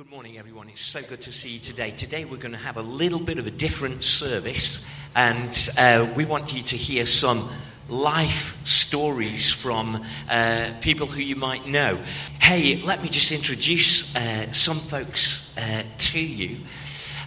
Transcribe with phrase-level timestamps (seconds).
[0.00, 0.70] Good morning, everyone.
[0.70, 1.90] It's so good to see you today.
[1.90, 6.24] Today, we're going to have a little bit of a different service, and uh, we
[6.24, 7.50] want you to hear some
[7.86, 11.98] life stories from uh, people who you might know.
[12.40, 16.56] Hey, let me just introduce uh, some folks uh, to you.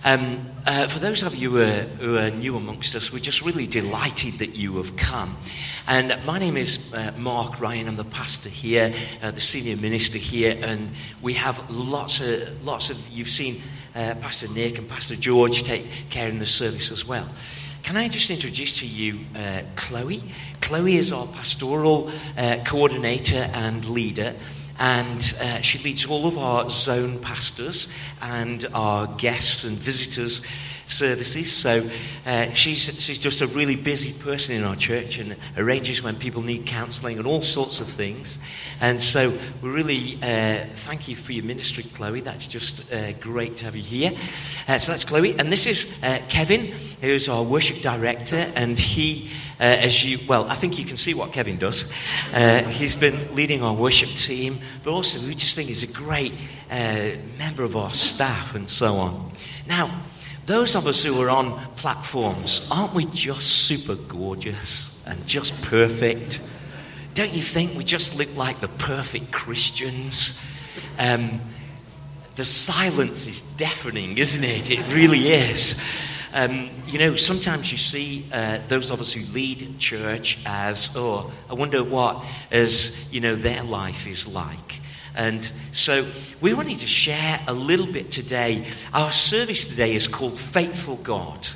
[0.03, 3.43] Um, uh, for those of you who are, who are, new amongst us, we're just
[3.43, 5.37] really delighted that you have come.
[5.85, 7.89] And my name is uh, Mark Ryan.
[7.89, 10.91] I'm the pastor here, uh, the senior minister here, and
[11.21, 12.97] we have lots of lots of.
[13.09, 13.61] You've seen
[13.93, 17.27] uh, Pastor Nick and Pastor George take care in the service as well.
[17.83, 20.23] Can I just introduce to you uh, Chloe?
[20.61, 24.35] Chloe is our pastoral uh, coordinator and leader
[24.79, 27.87] and uh, she leads all of our zone pastors
[28.21, 30.41] and our guests and visitors
[30.87, 31.51] services.
[31.51, 31.89] So
[32.25, 36.41] uh, she's, she's just a really busy person in our church and arranges when people
[36.41, 38.37] need counselling and all sorts of things.
[38.81, 42.21] And so we really uh, thank you for your ministry, Chloe.
[42.21, 44.11] That's just uh, great to have you here.
[44.67, 45.37] Uh, so that's Chloe.
[45.37, 48.51] And this is uh, Kevin, who's our worship director.
[48.55, 49.29] And he,
[49.59, 51.91] uh, as you, well, I think you can see what Kevin does.
[52.71, 56.33] he's been leading our worship team, but also we just think he's a great
[57.37, 59.31] member of our staff and so on.
[59.67, 59.89] Now,
[60.45, 66.41] those of us who are on platforms, aren't we just super gorgeous and just perfect?
[67.13, 70.43] Don't you think we just look like the perfect Christians?
[70.99, 71.39] Um,
[72.35, 74.71] the silence is deafening, isn't it?
[74.71, 75.81] It really is.
[76.33, 81.31] Um, you know, sometimes you see uh, those of us who lead church as, oh,
[81.49, 84.79] I wonder what, as, you know, their life is like.
[85.15, 86.07] And so
[86.41, 88.65] we wanted to share a little bit today.
[88.93, 91.47] Our service today is called Faithful God,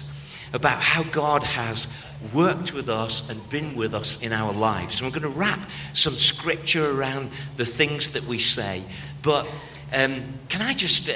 [0.53, 1.87] about how God has
[2.33, 4.99] worked with us and been with us in our lives.
[4.99, 5.59] And we're going to wrap
[5.93, 8.83] some scripture around the things that we say.
[9.21, 9.47] But
[9.93, 11.13] um, can I just uh,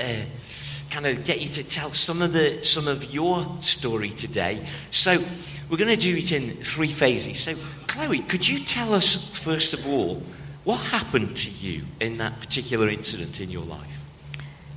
[0.90, 4.66] kind of get you to tell some of the some of your story today?
[4.90, 5.18] So
[5.70, 7.40] we're going to do it in three phases.
[7.40, 7.56] So
[7.88, 10.22] Chloe, could you tell us first of all?
[10.64, 14.00] What happened to you in that particular incident in your life?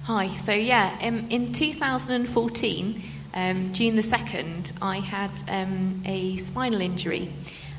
[0.05, 3.03] Hi, so yeah, um, in 2014,
[3.35, 7.31] um, June the 2nd, I had um, a spinal injury.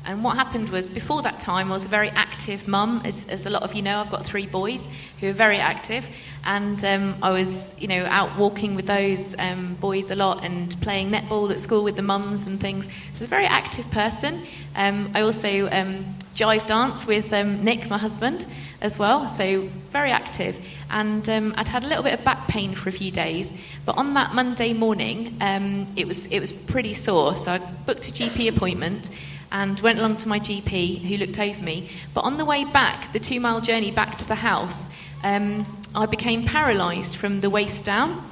[0.04, 3.02] And what happened was, before that time, I was a very active mum.
[3.04, 6.06] As, as a lot of you know, I've got three boys who are very active.
[6.44, 10.80] And um, I was, you know, out walking with those um, boys a lot and
[10.80, 12.84] playing netball at school with the mums and things.
[12.84, 14.42] So I was a very active person.
[14.76, 16.04] Um, I also um,
[16.36, 18.46] jive dance with um, Nick, my husband,
[18.82, 19.26] as well.
[19.26, 20.62] So very active.
[20.90, 23.52] And um, I'd had a little bit of back pain for a few days,
[23.84, 27.36] but on that Monday morning, um, it was it was pretty sore.
[27.36, 29.10] So I booked a GP appointment
[29.50, 31.88] and went along to my GP, who looked over me.
[32.12, 34.94] But on the way back, the two mile journey back to the house,
[35.24, 38.22] um, I became paralysed from the waist down.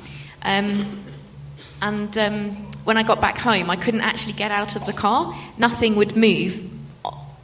[0.42, 1.02] Um,
[1.80, 2.50] and um,
[2.84, 5.34] when I got back home, I couldn't actually get out of the car.
[5.58, 6.73] Nothing would move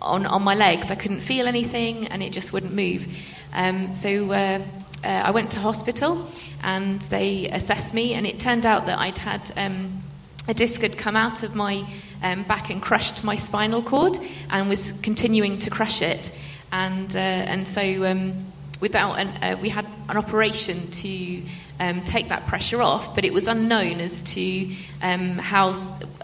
[0.00, 0.90] on, on my legs.
[0.90, 3.06] I couldn't feel anything and it just wouldn't move.
[3.52, 4.60] Um, so uh,
[5.04, 6.26] uh, I went to hospital
[6.62, 10.02] and they assessed me, and it turned out that I'd had um,
[10.46, 11.86] a disc had come out of my
[12.22, 14.18] um, back and crushed my spinal cord
[14.50, 16.30] and was continuing to crush it.
[16.70, 18.34] And, uh, and so um,
[18.80, 21.42] without an, uh, we had an operation to
[21.80, 25.72] um, take that pressure off, but it was unknown as to um, how,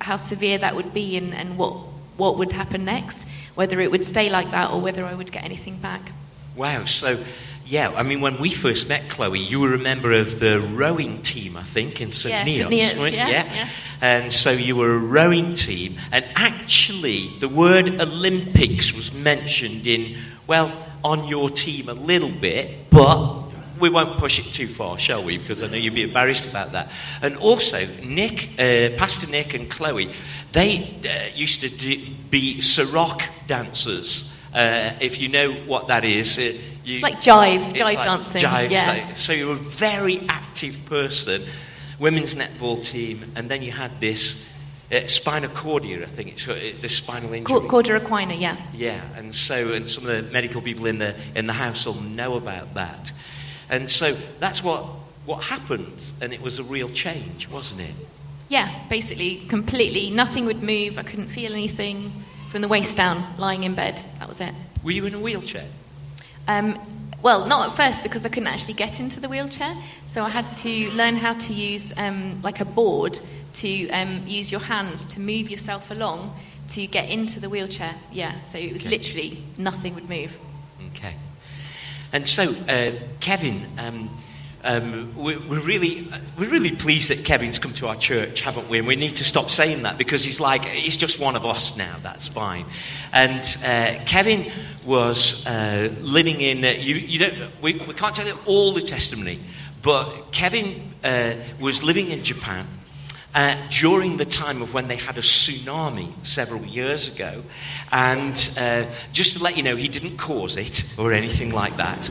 [0.00, 1.72] how severe that would be and, and what,
[2.18, 5.42] what would happen next whether it would stay like that or whether I would get
[5.42, 6.12] anything back.
[6.54, 6.84] Wow.
[6.84, 7.22] So,
[7.66, 11.22] yeah, I mean, when we first met Chloe, you were a member of the rowing
[11.22, 12.48] team, I think, in St.
[12.48, 13.14] Yeah, Neots, St.
[13.14, 13.54] yeah, yeah.
[13.54, 13.68] yeah.
[14.00, 15.96] And so you were a rowing team.
[16.12, 20.16] And actually, the word Olympics was mentioned in,
[20.46, 20.70] well,
[21.02, 23.45] on your team a little bit, but
[23.80, 25.38] we won't push it too far, shall we?
[25.38, 26.90] Because I know you'd be embarrassed about that.
[27.22, 30.10] And also, Nick, uh, Pastor Nick and Chloe,
[30.52, 34.36] they uh, used to do, be Ceroc dancers.
[34.54, 37.98] Uh, if you know what that is, it, you, it's like jive, it's jive like
[37.98, 38.40] dancing.
[38.40, 39.12] Jive, yeah.
[39.12, 41.42] so, you're a very active person,
[41.98, 44.46] women's netball team, and then you had this
[44.90, 47.60] uh, spinocordia, I think it's uh, the spinal injury.
[47.60, 48.56] Cauda equina, yeah.
[48.72, 52.00] Yeah, and so and some of the medical people in the in the house will
[52.00, 53.10] know about that,
[53.70, 54.84] and so that's what
[55.26, 57.94] what happened, and it was a real change, wasn't it?
[58.48, 60.10] Yeah, basically, completely.
[60.10, 60.98] Nothing would move.
[60.98, 62.12] I couldn't feel anything
[62.50, 64.02] from the waist down, lying in bed.
[64.20, 64.54] That was it.
[64.84, 65.66] Were you in a wheelchair?
[66.46, 66.78] Um,
[67.22, 69.74] well, not at first because I couldn't actually get into the wheelchair.
[70.06, 73.18] So I had to learn how to use um, like a board
[73.54, 76.32] to um, use your hands to move yourself along
[76.68, 77.94] to get into the wheelchair.
[78.12, 78.96] Yeah, so it was okay.
[78.96, 80.38] literally nothing would move.
[80.92, 81.14] Okay.
[82.16, 84.08] And so, uh, Kevin, um,
[84.64, 86.08] um, we're, we're, really,
[86.38, 88.78] we're really pleased that Kevin's come to our church, haven't we?
[88.78, 91.76] And we need to stop saying that because he's like, he's just one of us
[91.76, 92.64] now, that's fine.
[93.12, 94.50] And uh, Kevin
[94.86, 98.80] was uh, living in, uh, you, you don't, we, we can't tell you all the
[98.80, 99.38] testimony,
[99.82, 102.66] but Kevin uh, was living in Japan.
[103.36, 107.42] Uh, during the time of when they had a tsunami several years ago.
[107.92, 112.08] And uh, just to let you know, he didn't cause it or anything like that.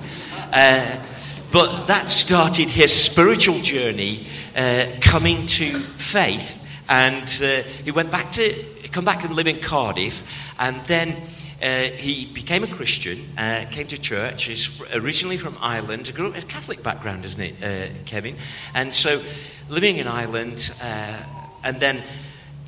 [0.53, 1.03] Uh,
[1.51, 6.63] but that started his spiritual journey uh, coming to faith.
[6.87, 10.21] And uh, he went back to, come back and live in Cardiff.
[10.59, 11.23] And then
[11.65, 14.43] uh, he became a Christian, uh, came to church.
[14.43, 16.13] He's originally from Ireland.
[16.13, 18.35] Grew up a Catholic background, isn't it, uh, Kevin?
[18.75, 19.19] And so,
[19.67, 21.17] living in Ireland, uh,
[21.63, 22.03] and then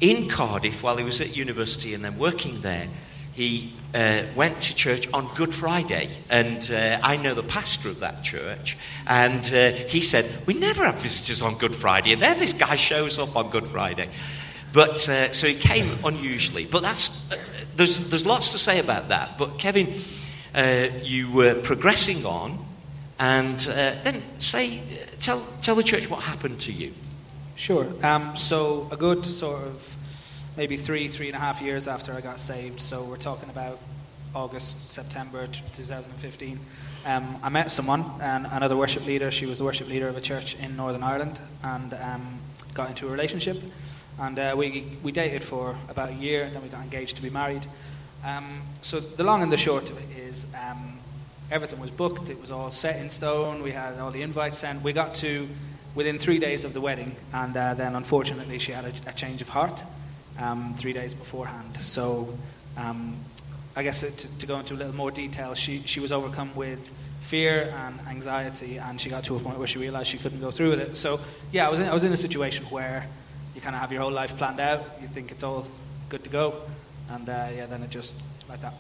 [0.01, 2.87] in Cardiff while he was at university and then working there,
[3.33, 7.99] he uh, went to church on Good Friday, and uh, I know the pastor of
[7.99, 12.53] that church, and he said, We never have visitors on Good Friday, and then this
[12.53, 14.09] guy shows up on Good Friday.
[14.73, 16.65] But so he came unusually.
[16.65, 17.29] But that's,
[17.77, 19.37] there's, there's lots to say about that.
[19.37, 19.93] But Kevin,
[20.53, 22.65] uh, you were progressing on,
[23.19, 24.81] and then say,
[25.19, 26.93] tell, tell the church what happened to you.
[27.55, 27.87] Sure.
[28.05, 29.95] Um, so, a good sort of
[30.57, 32.81] maybe three, three and a half years after I got saved.
[32.81, 33.79] So we're talking about
[34.33, 36.59] August, September 2015.
[37.05, 39.31] Um, I met someone, and another worship leader.
[39.31, 42.39] She was the worship leader of a church in Northern Ireland, and um,
[42.73, 43.57] got into a relationship.
[44.19, 47.21] And uh, we, we dated for about a year, and then we got engaged to
[47.21, 47.65] be married.
[48.25, 50.99] Um, so the long and the short of it is um,
[51.51, 54.81] everything was booked, it was all set in stone, we had all the invites sent.
[54.81, 55.47] We got to
[55.95, 59.41] within three days of the wedding, and uh, then unfortunately she had a, a change
[59.41, 59.83] of heart
[60.39, 61.77] um, three days beforehand.
[61.81, 62.37] So,
[62.75, 63.15] um,
[63.75, 66.91] I guess to, to, go into a little more detail, she, she was overcome with
[67.21, 70.51] fear and anxiety, and she got to a point where she realized she couldn't go
[70.51, 70.97] through with it.
[70.97, 71.19] So,
[71.51, 73.07] yeah, I was in, I was in a situation where
[73.57, 75.65] you kind of have your whole life planned out, you think it's all
[76.09, 76.53] good to go,
[77.09, 78.75] and uh, yeah, then it just like that.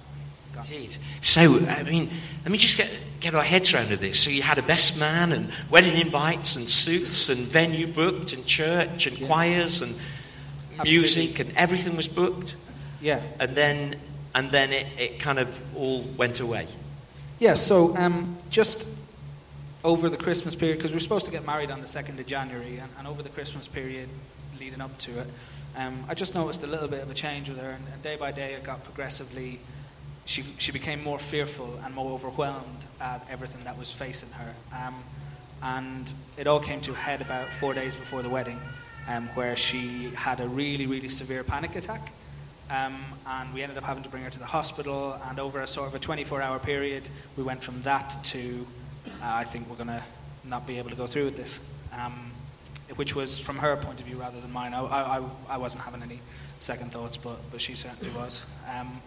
[0.55, 0.97] Indeed.
[1.21, 2.09] So, I mean,
[2.43, 4.19] let me just get, get our heads around this.
[4.19, 8.45] So, you had a best man, and wedding invites, and suits, and venue booked, and
[8.45, 9.27] church, and yeah.
[9.27, 9.95] choirs, and
[10.83, 12.55] music and everything was booked.
[13.01, 13.21] Yeah.
[13.39, 13.95] And then,
[14.35, 16.67] and then it, it kind of all went away.
[17.39, 18.87] Yeah, so um, just
[19.83, 22.27] over the Christmas period, because we are supposed to get married on the 2nd of
[22.27, 24.09] January, and, and over the Christmas period
[24.59, 25.27] leading up to it,
[25.75, 28.15] um, I just noticed a little bit of a change with her, and, and day
[28.15, 29.59] by day it got progressively,
[30.25, 34.53] she, she became more fearful and more overwhelmed at everything that was facing her.
[34.73, 34.95] Um,
[35.63, 38.59] and it all came to a head about four days before the wedding
[39.07, 42.11] um, where she had a really, really severe panic attack.
[42.69, 45.19] Um, and we ended up having to bring her to the hospital.
[45.29, 48.67] And over a sort of a 24 hour period, we went from that to
[49.07, 50.03] uh, I think we're going to
[50.43, 51.71] not be able to go through with this.
[51.93, 52.31] Um,
[52.95, 54.73] which was from her point of view rather than mine.
[54.73, 56.19] I, I, I wasn't having any
[56.59, 58.45] second thoughts, but, but she certainly was.
[58.75, 59.01] Um,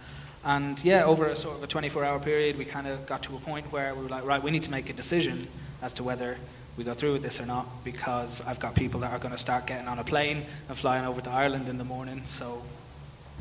[0.45, 3.37] and yeah, over a sort of a 24 hour period, we kind of got to
[3.37, 5.49] a point where we were like, right, we need to make a decision
[5.83, 6.37] as to whether
[6.77, 9.39] we go through with this or not because I've got people that are going to
[9.39, 12.23] start getting on a plane and flying over to Ireland in the morning.
[12.25, 12.63] So,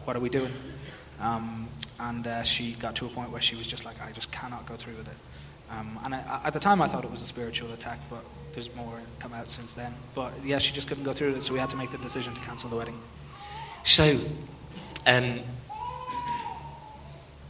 [0.04, 0.52] what are we doing?
[1.22, 1.68] Um,
[2.00, 4.66] and uh, she got to a point where she was just like, I just cannot
[4.66, 5.18] go through with it.
[5.72, 8.24] Um, and I, at the time, I thought it was a spiritual attack, but
[8.54, 9.94] there's more come out since then.
[10.16, 12.34] But yeah, she just couldn't go through it, so we had to make the decision
[12.34, 13.00] to cancel the wedding.
[13.84, 14.20] So,
[15.06, 15.40] um,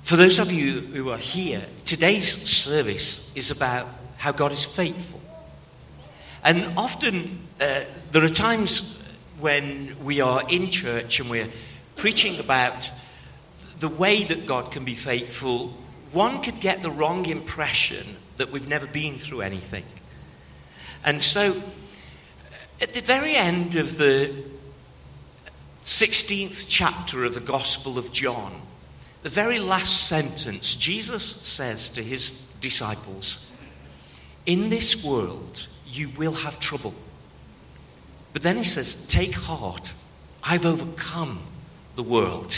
[0.03, 5.21] for those of you who are here, today's service is about how God is faithful.
[6.43, 8.97] And often uh, there are times
[9.39, 11.49] when we are in church and we're
[11.95, 12.91] preaching about
[13.79, 15.73] the way that God can be faithful,
[16.11, 19.83] one could get the wrong impression that we've never been through anything.
[21.03, 21.61] And so,
[22.81, 24.33] at the very end of the
[25.85, 28.61] 16th chapter of the Gospel of John,
[29.23, 33.51] the very last sentence, Jesus says to his disciples,
[34.45, 36.93] In this world, you will have trouble.
[38.33, 39.93] But then he says, Take heart,
[40.43, 41.39] I've overcome
[41.95, 42.55] the world.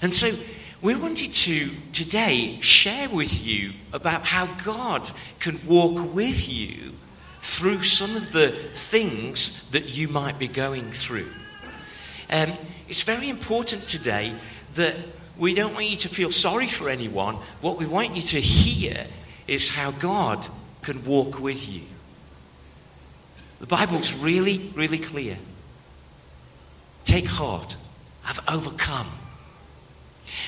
[0.00, 0.30] And so
[0.82, 5.08] we wanted to today share with you about how God
[5.38, 6.92] can walk with you
[7.40, 11.30] through some of the things that you might be going through.
[12.28, 12.52] Um,
[12.88, 14.34] it's very important today
[14.74, 14.96] that
[15.38, 17.36] we don't want you to feel sorry for anyone.
[17.60, 19.06] What we want you to hear
[19.46, 20.44] is how God
[20.82, 21.82] can walk with you.
[23.60, 25.36] The Bible's really, really clear.
[27.04, 27.76] Take heart.
[28.26, 29.06] I've overcome.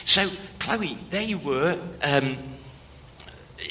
[0.05, 1.79] So, Chloe, there you were.
[2.03, 2.37] Um,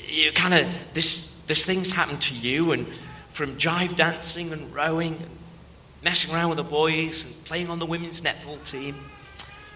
[0.08, 2.88] you kind of this there's things happened to you, and
[3.30, 5.30] from jive dancing and rowing and
[6.04, 8.96] messing around with the boys and playing on the women's netball team.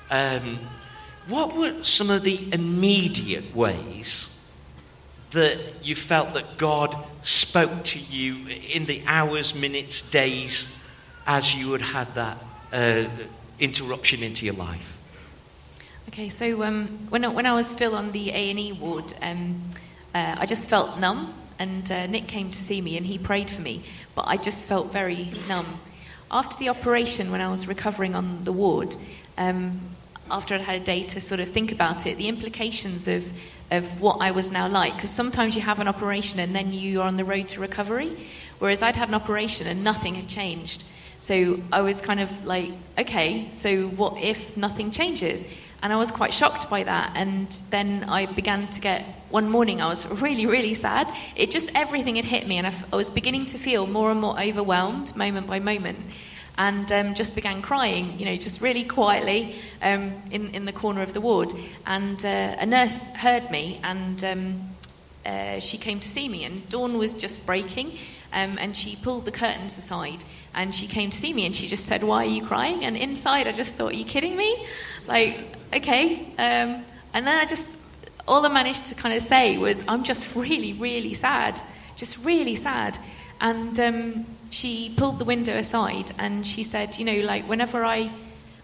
[0.09, 0.59] Um,
[1.27, 4.33] what were some of the immediate ways
[5.31, 10.79] that you felt that God spoke to you in the hours, minutes, days
[11.25, 12.37] as you had had that
[12.71, 13.09] uh,
[13.59, 14.96] interruption into your life?
[16.09, 19.61] Okay, so um, when, I, when I was still on the A&E ward, um,
[20.15, 23.49] uh, I just felt numb, and uh, Nick came to see me and he prayed
[23.49, 23.83] for me,
[24.15, 25.65] but I just felt very numb.
[26.31, 28.95] After the operation, when I was recovering on the ward,
[29.37, 29.81] um,
[30.31, 33.29] after I'd had a day to sort of think about it, the implications of,
[33.69, 37.01] of what I was now like, because sometimes you have an operation and then you
[37.01, 38.15] are on the road to recovery,
[38.59, 40.85] whereas I'd had an operation and nothing had changed.
[41.19, 45.43] So I was kind of like, okay, so what if nothing changes?
[45.83, 47.11] And I was quite shocked by that.
[47.15, 51.13] And then I began to get, one morning I was really, really sad.
[51.35, 54.39] It just, everything had hit me, and I, was beginning to feel more and more
[54.39, 55.99] overwhelmed moment by moment.
[56.57, 61.03] And um, just began crying, you know, just really quietly um, in, in the corner
[61.03, 61.53] of the ward.
[61.85, 64.61] And uh, a nurse heard me, and um,
[65.23, 66.45] uh, she came to see me.
[66.45, 67.91] And dawn was just breaking,
[68.33, 70.23] um, and she pulled the curtains aside.
[70.55, 72.83] And she came to see me, and she just said, Why are you crying?
[72.83, 74.65] And inside, I just thought, Are you kidding me?
[75.05, 76.19] Like, okay.
[76.37, 76.83] Um,
[77.13, 77.71] and then I just,
[78.27, 81.59] all I managed to kind of say was, I'm just really, really sad.
[81.95, 82.97] Just really sad.
[83.39, 88.11] And um, she pulled the window aside and she said, you know, like whenever I,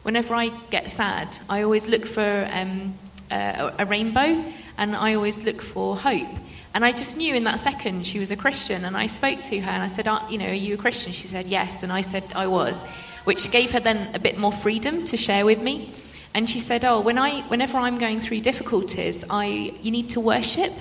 [0.03, 2.95] whenever I get sad, I always look for um,
[3.31, 4.43] a, a rainbow
[4.77, 6.29] and I always look for hope.
[6.73, 8.85] And I just knew in that second she was a Christian.
[8.85, 11.13] And I spoke to her and I said, uh, you know, are you a Christian?
[11.13, 11.83] She said, yes.
[11.83, 12.83] And I said, I was,
[13.25, 15.91] which gave her then a bit more freedom to share with me.
[16.33, 19.45] And she said, "Oh, when I, whenever I'm going through difficulties, I,
[19.81, 20.73] you need to worship."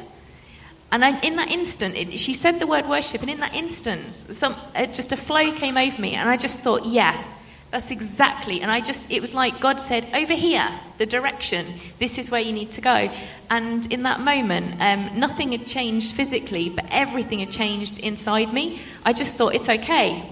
[0.91, 4.13] And I, in that instant, it, she said the word worship, and in that instant,
[4.13, 7.23] some, uh, just a flow came over me, and I just thought, "Yeah,
[7.71, 10.69] that's exactly." And I just, it was like God said, "Over here,
[10.99, 11.67] the direction.
[11.99, 13.11] This is where you need to go."
[13.51, 18.81] And in that moment, um, nothing had changed physically, but everything had changed inside me.
[19.05, 20.23] I just thought, "It's okay.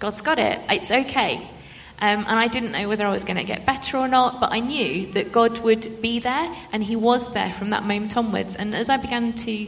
[0.00, 0.60] God's got it.
[0.68, 1.50] It's okay."
[1.98, 4.52] Um, and I didn't know whether I was going to get better or not, but
[4.52, 8.54] I knew that God would be there, and He was there from that moment onwards.
[8.54, 9.66] And as I began to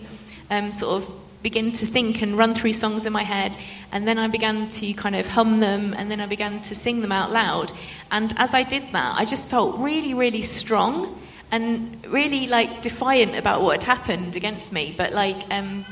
[0.51, 1.11] um, sort of
[1.43, 3.57] begin to think and run through songs in my head,
[3.93, 7.01] and then I began to kind of hum them, and then I began to sing
[7.01, 7.73] them out loud.
[8.11, 11.19] And as I did that, I just felt really, really strong
[11.51, 15.87] and really like defiant about what had happened against me, but like um,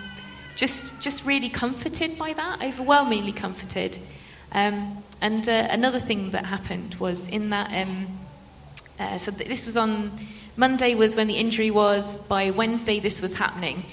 [0.54, 3.98] just just really comforted by that, overwhelmingly comforted.
[4.52, 7.72] Um, and uh, another thing that happened was in that.
[7.72, 8.06] Um,
[8.98, 10.12] uh, so th- this was on
[10.56, 12.16] Monday was when the injury was.
[12.16, 13.84] By Wednesday, this was happening.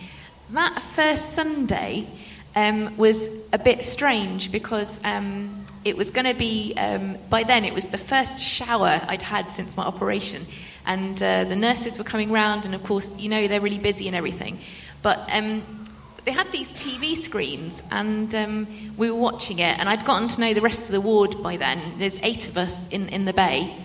[0.51, 2.07] That first Sunday
[2.55, 6.73] um, was a bit strange because um, it was going to be.
[6.75, 10.45] Um, by then, it was the first shower I'd had since my operation,
[10.85, 14.07] and uh, the nurses were coming round, and of course, you know, they're really busy
[14.07, 14.59] and everything.
[15.01, 15.82] But um,
[16.25, 19.77] they had these TV screens, and um, we were watching it.
[19.79, 21.81] And I'd gotten to know the rest of the ward by then.
[21.97, 23.75] There's eight of us in, in the bay,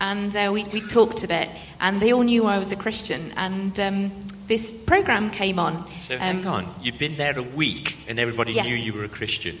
[0.00, 1.48] and uh, we, we talked a bit.
[1.80, 3.32] And they all knew I was a Christian.
[3.36, 4.12] And um,
[4.46, 5.84] this program came on.
[6.02, 8.62] So hang Um, on, you'd been there a week and everybody Yeah.
[8.62, 9.58] knew you were a Christian.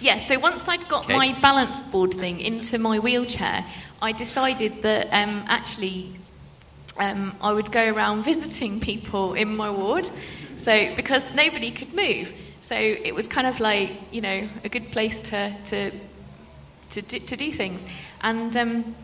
[0.00, 1.16] Yeah, so once I'd got Okay.
[1.16, 3.64] my balance board thing into my wheelchair,
[4.02, 6.08] I decided that um, actually
[6.98, 10.08] um, I would go around visiting people in my ward.
[10.60, 14.90] So because nobody could move, so it was kind of like you know a good
[14.90, 15.90] place to to
[16.90, 17.82] to do, to do things.
[18.20, 18.94] And um,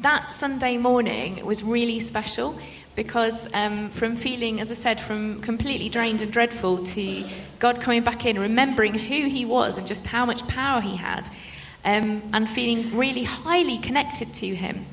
[0.00, 2.58] that Sunday morning was really special
[2.96, 7.24] because um, from feeling, as I said, from completely drained and dreadful to
[7.60, 11.30] God coming back in, remembering who He was and just how much power He had,
[11.84, 14.84] um, and feeling really highly connected to Him.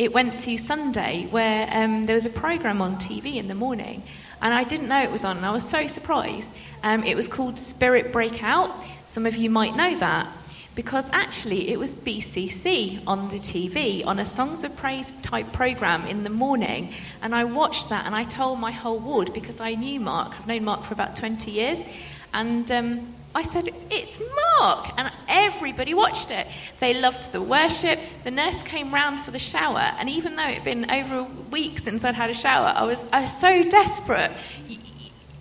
[0.00, 4.02] It went to Sunday where um, there was a program on TV in the morning,
[4.40, 6.50] and I didn't know it was on, and I was so surprised.
[6.82, 8.74] Um, it was called Spirit Breakout.
[9.04, 10.26] Some of you might know that
[10.74, 16.06] because actually it was BBC on the TV on a Songs of Praise type program
[16.06, 16.94] in the morning.
[17.20, 20.32] And I watched that and I told my whole ward because I knew Mark.
[20.32, 21.84] I've known Mark for about 20 years.
[22.32, 24.20] And um, I said, It's
[24.58, 24.92] Mark.
[24.96, 26.46] And everybody watched it.
[26.80, 27.98] They loved the worship.
[28.24, 29.78] The nurse came round for the shower.
[29.98, 32.84] And even though it had been over a week since I'd had a shower, I
[32.84, 34.32] was, I was so desperate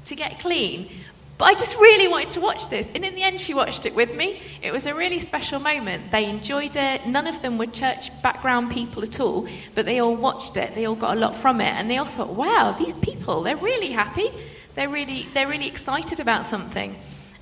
[0.06, 0.90] to get clean.
[1.40, 2.92] But I just really wanted to watch this.
[2.94, 4.42] And in the end, she watched it with me.
[4.62, 6.12] It was a really special moment.
[6.12, 7.08] They enjoyed it.
[7.08, 10.76] None of them were church background people at all, but they all watched it.
[10.76, 11.74] They all got a lot from it.
[11.74, 14.30] And they all thought, wow, these people, they're really happy.
[14.76, 16.98] they're really, they're really excited about something.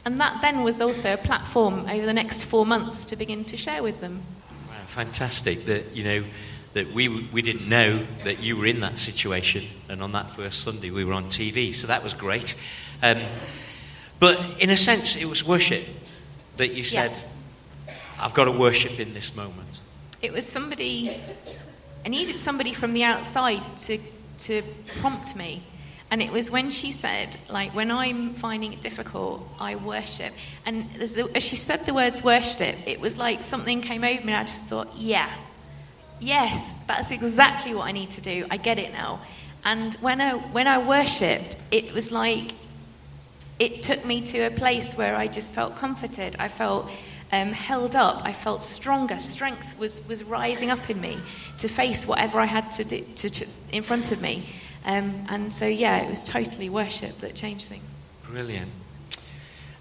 [0.08, 3.58] And that then was also a platform over the next four months to begin to
[3.58, 4.22] share with them.
[4.70, 5.66] Wow, fantastic.
[5.66, 6.24] That, you know,
[6.76, 9.66] that we, we didn't know that you were in that situation.
[9.90, 11.76] And on that first Sunday, we were on TV.
[11.76, 12.56] So that was great.
[13.04, 13.20] Um,
[14.18, 15.86] but in a sense, it was worship
[16.56, 17.12] that you said,
[17.86, 17.94] Yeah.
[18.22, 19.68] I've got to worship in this moment.
[20.22, 21.18] It was somebody,
[22.06, 24.00] I needed somebody from the outside to,
[24.40, 24.64] to
[25.02, 25.64] prompt me.
[26.10, 30.34] And it was when she said, like, when I'm finding it difficult, I worship.
[30.66, 34.32] And as, as she said the words worship, it was like something came over me
[34.32, 35.30] and I just thought, yeah,
[36.22, 38.46] yes, that's exactly what I need to do.
[38.50, 39.20] I get it now.
[39.66, 42.54] And when I, when I worshipped, it was like
[43.60, 46.36] it took me to a place where I just felt comforted.
[46.40, 46.90] I felt
[47.32, 48.22] um, held up.
[48.24, 49.18] I felt stronger.
[49.18, 51.18] Strength was, was rising up in me
[51.60, 54.46] to face whatever I had to do to, to, in front of me.
[54.88, 57.84] Um, and so, yeah, it was totally worship that changed things.
[58.24, 58.72] Brilliant.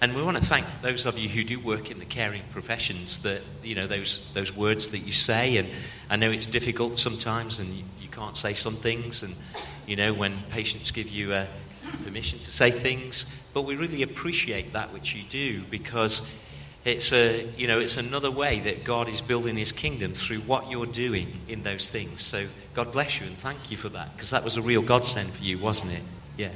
[0.00, 3.18] And we want to thank those of you who do work in the caring professions
[3.18, 5.58] that, you know, those, those words that you say.
[5.58, 5.68] And
[6.10, 9.22] I know it's difficult sometimes and you, you can't say some things.
[9.22, 9.34] And,
[9.86, 11.46] you know, when patients give you uh,
[12.04, 13.26] permission to say things.
[13.54, 16.34] But we really appreciate that which you do because
[16.86, 20.70] it's, a, you know, it's another way that God is building his kingdom through what
[20.70, 22.22] you're doing in those things.
[22.22, 25.30] So God bless you and thank you for that because that was a real godsend
[25.32, 26.02] for you, wasn't it?
[26.36, 26.50] Yeah.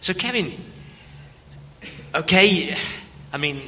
[0.00, 0.52] So, Kevin,
[2.12, 2.76] okay,
[3.32, 3.62] I mean,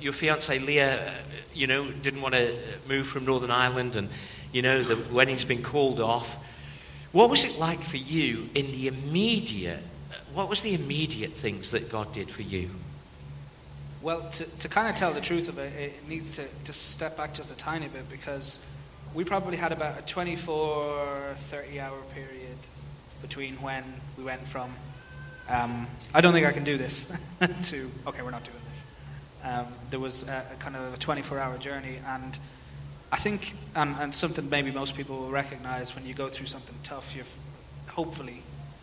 [0.00, 1.12] your fiancee Leah,
[1.52, 2.56] you know, didn't want to
[2.88, 4.08] move from Northern Ireland, and
[4.52, 6.36] you know the wedding's been called off.
[7.10, 9.82] What was it like for you in the immediate?
[10.34, 12.70] What was the immediate things that God did for you?
[14.08, 17.18] Well, to, to kind of tell the truth of it, it needs to just step
[17.18, 18.58] back just a tiny bit because
[19.12, 22.56] we probably had about a 24, 30 hour period
[23.20, 23.84] between when
[24.16, 24.72] we went from,
[25.50, 27.14] um, I don't think I can do this,
[27.64, 28.86] to, okay, we're not doing this.
[29.44, 32.38] Um, there was a, a kind of a 24 hour journey, and
[33.12, 36.76] I think, and, and something maybe most people will recognize when you go through something
[36.82, 37.36] tough, you've
[37.88, 38.40] hopefully,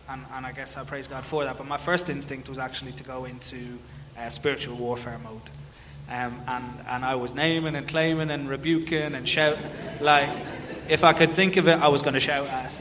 [0.07, 2.91] and, and I guess I praise God for that, but my first instinct was actually
[2.91, 3.79] to go into
[4.17, 5.41] uh, spiritual warfare mode.
[6.07, 9.63] Um, and, and I was naming and claiming and rebuking and shouting.
[9.99, 10.29] Like,
[10.87, 12.71] if I could think of it, I was going to shout at.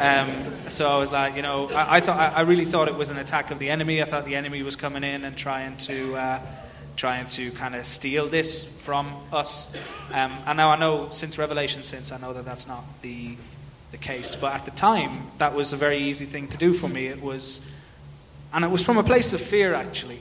[0.00, 0.30] Um,
[0.68, 3.10] so I was like, you know, I, I thought I, I really thought it was
[3.10, 4.02] an attack of the enemy.
[4.02, 6.40] I thought the enemy was coming in and trying to uh,
[6.96, 9.74] trying to kind of steal this from us.
[10.12, 13.36] Um, and now I know since Revelation, since I know that that's not the
[13.90, 14.34] the case.
[14.34, 17.06] But at the time, that was a very easy thing to do for me.
[17.06, 17.60] It was,
[18.52, 20.20] and it was from a place of fear actually.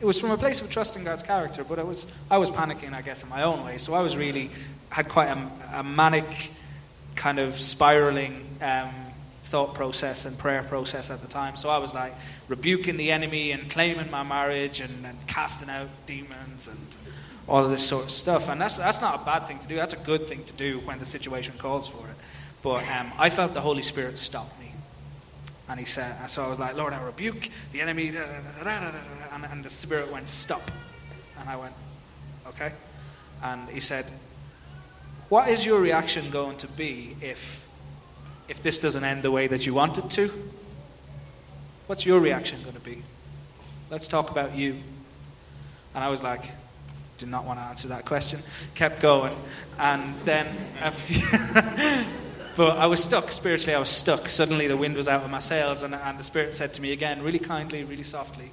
[0.00, 2.94] It was from a place of trusting God's character, but it was I was panicking,
[2.94, 3.76] I guess, in my own way.
[3.76, 4.50] So I was really
[4.88, 6.52] had quite a, a manic,
[7.16, 8.90] kind of spiraling um,
[9.44, 11.56] thought process and prayer process at the time.
[11.56, 12.14] So I was like
[12.48, 16.78] rebuking the enemy and claiming my marriage and, and casting out demons and
[17.46, 18.48] all of this sort of stuff.
[18.48, 19.76] And that's that's not a bad thing to do.
[19.76, 22.16] That's a good thing to do when the situation calls for it.
[22.62, 24.59] But um, I felt the Holy Spirit stop.
[25.70, 28.10] And he said, so I was like, Lord, I rebuke the enemy.
[28.10, 30.68] da, da, da, da, da, da, da," And, and the Spirit went, stop.
[31.38, 31.72] And I went,
[32.48, 32.72] okay.
[33.40, 34.06] And he said,
[35.28, 37.68] what is your reaction going to be if,
[38.48, 40.32] if this doesn't end the way that you want it to?
[41.86, 43.04] What's your reaction going to be?
[43.90, 44.76] Let's talk about you.
[45.94, 46.50] And I was like,
[47.18, 48.40] did not want to answer that question.
[48.74, 49.36] Kept going.
[49.78, 50.48] And then
[50.82, 51.24] a few
[52.56, 54.28] But I was stuck, spiritually, I was stuck.
[54.28, 56.92] Suddenly the wind was out of my sails, and, and the Spirit said to me
[56.92, 58.50] again, really kindly, really softly,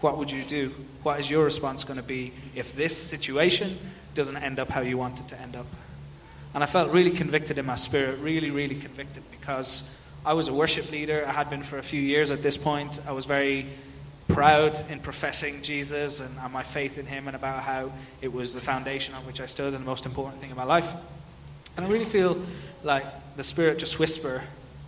[0.00, 0.68] What would you do?
[1.02, 3.76] What is your response going to be if this situation
[4.14, 5.66] doesn't end up how you want it to end up?
[6.54, 10.54] And I felt really convicted in my spirit, really, really convicted, because I was a
[10.54, 11.24] worship leader.
[11.26, 13.00] I had been for a few years at this point.
[13.06, 13.66] I was very
[14.28, 18.54] proud in professing Jesus and, and my faith in Him, and about how it was
[18.54, 20.88] the foundation on which I stood and the most important thing in my life.
[21.76, 22.40] And I really feel
[22.82, 23.04] like
[23.36, 24.42] the Spirit just whisper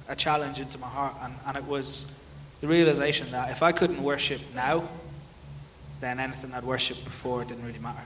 [0.09, 1.15] a challenge into my heart.
[1.23, 2.13] And, and it was
[2.61, 4.89] the realization that if I couldn't worship now,
[6.01, 8.03] then anything I'd worshipped before didn't really matter.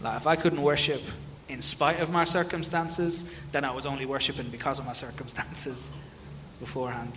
[0.00, 1.02] Like if I couldn't worship
[1.48, 5.90] in spite of my circumstances, then I was only worshiping because of my circumstances
[6.60, 7.12] beforehand.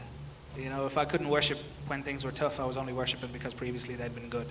[0.58, 3.54] You know, if I couldn't worship when things were tough, I was only worshiping because
[3.54, 4.48] previously they'd been good.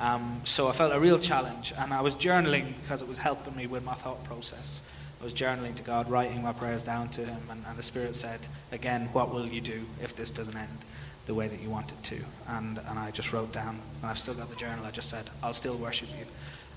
[0.00, 3.56] Um, so I felt a real challenge, and I was journaling because it was helping
[3.56, 4.88] me with my thought process.
[5.20, 8.14] I was journaling to God, writing my prayers down to Him, and, and the Spirit
[8.14, 10.78] said, again, what will you do if this doesn't end
[11.26, 12.18] the way that you want it to?
[12.46, 15.28] And, and I just wrote down, and I've still got the journal, I just said,
[15.42, 16.26] I'll still worship you.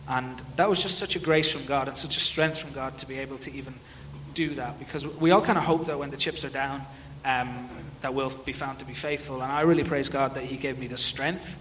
[0.09, 2.97] And that was just such a grace from God and such a strength from God
[2.97, 3.75] to be able to even
[4.33, 6.81] do that because we all kind of hope that when the chips are down,
[7.23, 7.69] um,
[8.01, 9.41] that will be found to be faithful.
[9.43, 11.59] And I really praise God that He gave me the strength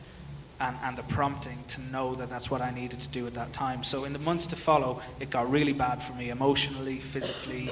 [0.61, 3.53] and, and the prompting to know that that's what I needed to do at that
[3.53, 3.83] time.
[3.83, 7.71] So in the months to follow, it got really bad for me emotionally, physically,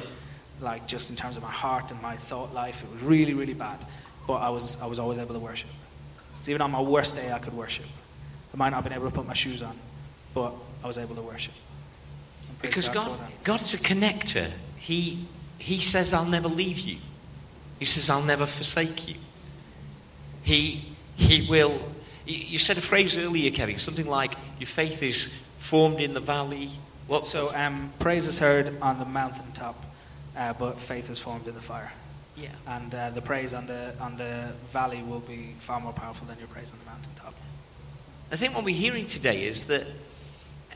[0.60, 2.82] like just in terms of my heart and my thought life.
[2.82, 3.78] It was really, really bad.
[4.26, 5.70] But I was, I was always able to worship.
[6.42, 7.86] So even on my worst day, I could worship.
[8.54, 9.76] I might not have been able to put my shoes on,
[10.32, 11.54] but I was able to worship.
[12.62, 14.50] Because God, God's a connector.
[14.78, 15.26] He,
[15.58, 16.98] he says, I'll never leave you.
[17.78, 19.14] He says, I'll never forsake you.
[20.42, 21.78] He, he will.
[22.28, 26.70] You said a phrase earlier, Kevin, something like, Your faith is formed in the valley.
[27.06, 27.24] What?
[27.24, 29.82] So, um, praise is heard on the mountaintop,
[30.36, 31.90] uh, but faith is formed in the fire.
[32.36, 32.50] Yeah.
[32.66, 36.38] And uh, the praise on the, on the valley will be far more powerful than
[36.38, 37.34] your praise on the mountaintop.
[38.30, 39.86] I think what we're hearing today is that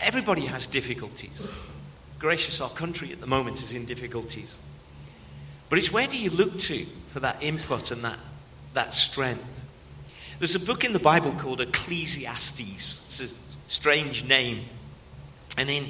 [0.00, 1.50] everybody has difficulties.
[2.18, 4.58] Gracious, our country at the moment is in difficulties.
[5.68, 8.18] But it's where do you look to for that input and that,
[8.72, 9.62] that strength?
[10.42, 12.58] There's a book in the Bible called Ecclesiastes.
[12.60, 14.64] It's a strange name.
[15.56, 15.86] And in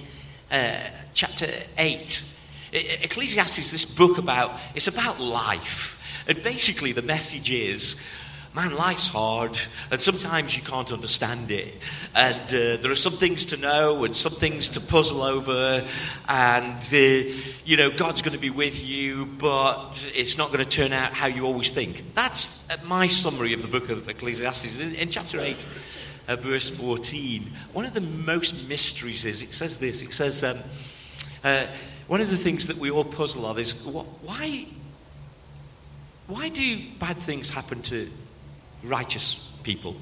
[0.50, 0.76] uh,
[1.14, 2.36] chapter 8,
[2.70, 5.98] Ecclesiastes, this book about, it's about life.
[6.28, 7.98] And basically the message is,
[8.54, 9.58] man, life's hard,
[9.90, 11.74] and sometimes you can't understand it.
[12.14, 15.86] And uh, there are some things to know and some things to puzzle over,
[16.28, 17.32] and, uh,
[17.64, 21.14] you know, God's going to be with you, but it's not going to turn out
[21.14, 22.14] how you always think.
[22.14, 24.80] That's my summary of the book of Ecclesiastes.
[24.80, 25.64] In, in chapter 8,
[26.28, 30.58] uh, verse 14, one of the most mysteries is it says this it says, um,
[31.42, 31.66] uh,
[32.06, 34.66] one of the things that we all puzzle of is why,
[36.26, 38.10] why do bad things happen to
[38.84, 39.96] righteous people?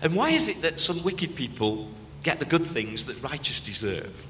[0.00, 1.88] And why is it that some wicked people
[2.22, 4.26] get the good things that righteous deserve?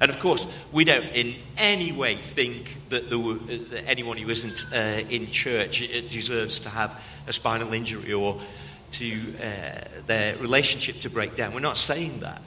[0.00, 5.08] And of course, we don't in any way think that, that anyone who isn't uh,
[5.08, 8.40] in church uh, deserves to have a spinal injury or
[8.92, 11.54] to uh, their relationship to break down.
[11.54, 12.42] We're not saying that.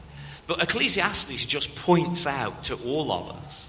[0.46, 3.68] But Ecclesiastes just points out to all of us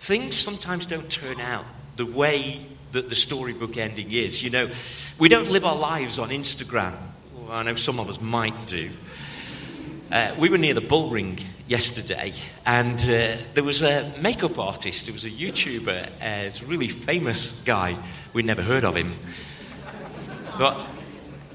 [0.00, 1.64] things sometimes don't turn out
[1.96, 4.42] the way that the storybook ending is.
[4.42, 4.70] You know,
[5.18, 6.94] we don't live our lives on Instagram.
[7.36, 8.90] Well, I know some of us might do.
[10.10, 12.32] Uh, we were near the bull ring yesterday,
[12.66, 15.06] and uh, there was a makeup artist.
[15.06, 17.96] There was a YouTuber, uh, it's a really famous guy.
[18.32, 19.14] We'd never heard of him.
[20.58, 20.84] But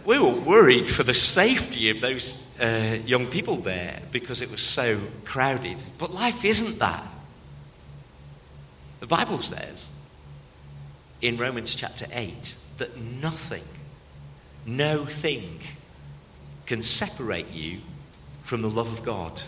[0.06, 4.62] we were worried for the safety of those uh, young people there because it was
[4.62, 5.78] so crowded.
[5.98, 7.04] But life isn't that.
[9.02, 9.92] The Bible says
[11.26, 13.64] in Romans chapter 8 that nothing,
[14.64, 15.60] no thing
[16.68, 17.80] can separate you
[18.44, 19.42] from the love of God.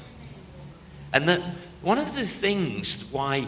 [1.14, 1.42] And that
[1.84, 3.48] one of the things why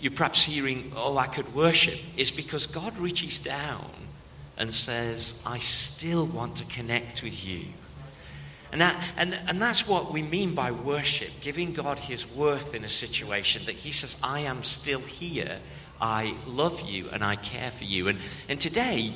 [0.00, 3.90] you're perhaps hearing, oh, I could worship, is because God reaches down
[4.58, 7.64] and says, I still want to connect with you.
[8.70, 12.84] And, that, and, and that's what we mean by worship, giving God his worth in
[12.84, 15.58] a situation that he says, I am still here,
[16.02, 18.08] I love you, and I care for you.
[18.08, 19.14] And, and today,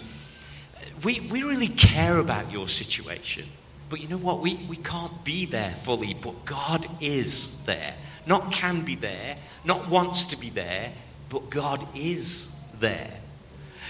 [1.03, 3.45] we, we really care about your situation.
[3.91, 4.41] But you know what?
[4.41, 7.95] We, we can't be there fully, but God is there.
[8.25, 10.93] Not can be there, not wants to be there,
[11.29, 13.13] but God is there.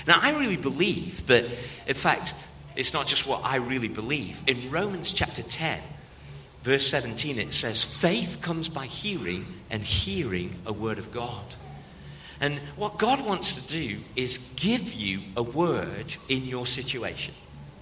[0.06, 1.44] Now, I really believe that,
[1.86, 2.34] in fact,
[2.76, 4.42] it's not just what I really believe.
[4.46, 5.80] In Romans chapter 10,
[6.62, 11.44] verse 17, it says, Faith comes by hearing, and hearing a word of God.
[12.40, 17.34] And what God wants to do is give you a word in your situation.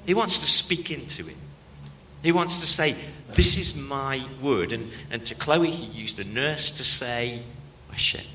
[0.07, 1.37] He wants to speak into it.
[2.23, 2.95] He wants to say,
[3.35, 4.73] This is my word.
[4.73, 7.43] And, and to Chloe, he used a nurse to say,
[7.91, 8.27] Worship.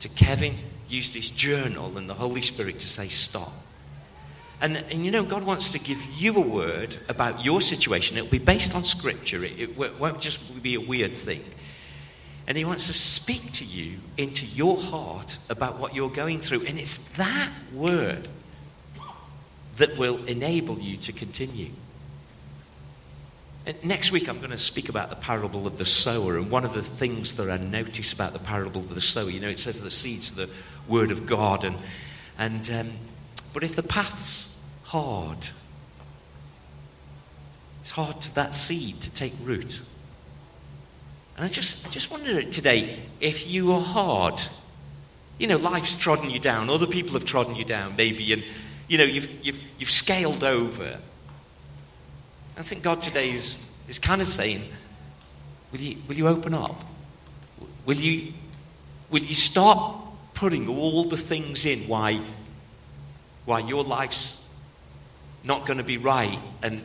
[0.00, 0.56] To Kevin,
[0.88, 3.52] used his journal and the Holy Spirit to say, Stop.
[4.60, 8.16] And, and you know, God wants to give you a word about your situation.
[8.16, 11.42] It'll be based on Scripture, it, it won't just be a weird thing.
[12.46, 16.66] And He wants to speak to you into your heart about what you're going through.
[16.66, 18.28] And it's that word
[19.76, 21.70] that will enable you to continue.
[23.64, 26.36] And next week, I'm going to speak about the parable of the sower.
[26.36, 29.40] And one of the things that I notice about the parable of the sower, you
[29.40, 30.52] know, it says the seeds are the
[30.88, 31.62] word of God.
[31.64, 31.76] And,
[32.38, 32.92] and um,
[33.54, 34.52] but if the paths
[34.92, 35.48] hard.
[37.80, 39.80] It's hard to that seed to take root.
[41.42, 44.40] And I just, I just wonder today if you are hard.
[45.40, 46.70] You know, life's trodden you down.
[46.70, 48.44] Other people have trodden you down, maybe, and
[48.86, 51.00] you know, you've, you've, you've scaled over.
[52.56, 54.62] I think God today is, is kind of saying,
[55.72, 56.80] will you, will you open up?
[57.86, 58.34] Will you,
[59.10, 59.96] will you start
[60.34, 62.20] putting all the things in why
[63.46, 64.48] why your life's
[65.42, 66.38] not going to be right.
[66.62, 66.84] And,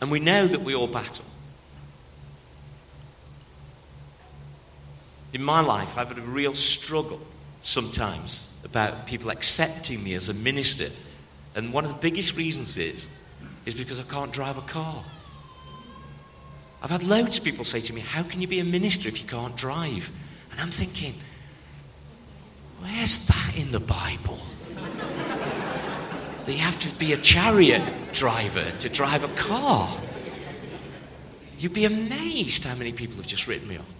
[0.00, 1.24] and we know that we all battle.
[5.36, 7.20] In my life, I've had a real struggle
[7.60, 10.88] sometimes about people accepting me as a minister.
[11.54, 13.06] And one of the biggest reasons is,
[13.66, 15.04] is because I can't drive a car.
[16.82, 19.20] I've had loads of people say to me, How can you be a minister if
[19.20, 20.10] you can't drive?
[20.52, 21.12] And I'm thinking,
[22.80, 24.38] Where's that in the Bible?
[26.46, 27.82] that you have to be a chariot
[28.14, 30.00] driver to drive a car.
[31.58, 33.95] You'd be amazed how many people have just written me off.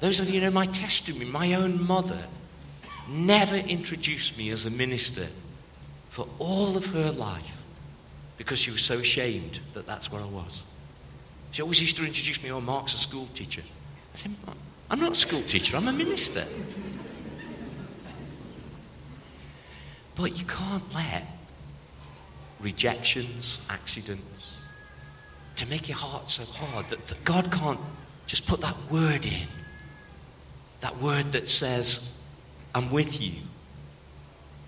[0.00, 2.22] Those of you know my testimony, my own mother
[3.08, 5.26] never introduced me as a minister
[6.10, 7.56] for all of her life
[8.36, 10.62] because she was so ashamed that that's what I was.
[11.52, 13.62] She always used to introduce me, oh, Mark's a school teacher.
[14.14, 14.32] I said,
[14.90, 16.44] I'm not a school teacher, I'm a minister.
[20.14, 21.24] But you can't let
[22.60, 24.58] rejections, accidents,
[25.56, 27.80] to make your heart so hard that, that God can't
[28.26, 29.46] just put that word in.
[30.80, 32.12] That word that says,
[32.74, 33.32] I'm with you.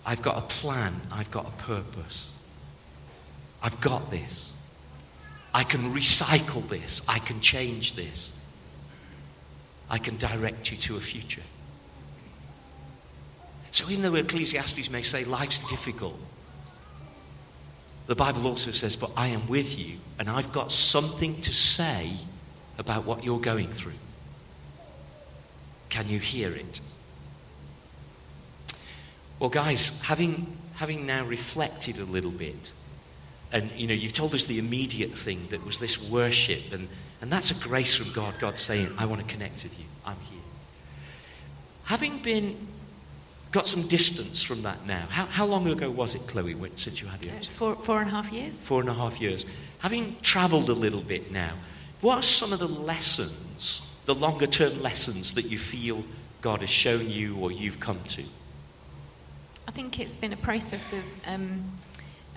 [0.07, 1.01] I've got a plan.
[1.11, 2.33] I've got a purpose.
[3.63, 4.53] I've got this.
[5.53, 7.03] I can recycle this.
[7.09, 8.33] I can change this.
[9.91, 11.43] I can direct you to a future.
[13.71, 16.19] So, even though Ecclesiastes may say life's difficult,
[18.07, 22.13] the Bible also says, But I am with you, and I've got something to say
[22.79, 23.93] about what you're going through.
[25.89, 26.81] Can you hear it?
[29.39, 32.73] Well, guys, having, having now reflected a little bit,
[33.53, 36.89] and you know, you've told us the immediate thing that was this worship, and,
[37.23, 38.35] and that's a grace from God.
[38.39, 39.87] God saying, I want to connect with you.
[40.05, 40.41] I'm here.
[41.85, 42.57] Having been
[43.51, 45.07] got some distance from that now.
[45.09, 48.09] How, how long ago was it, Chloe, since you had the uh, four, four and
[48.09, 48.57] a half years.
[48.57, 49.47] Four and a half years.
[49.79, 51.53] Having travelled a little bit now,
[52.01, 56.03] what are some of the lessons, the longer term lessons that you feel
[56.41, 58.25] God has shown you or you've come to?
[59.67, 61.05] I think it's been a process of.
[61.27, 61.63] Um,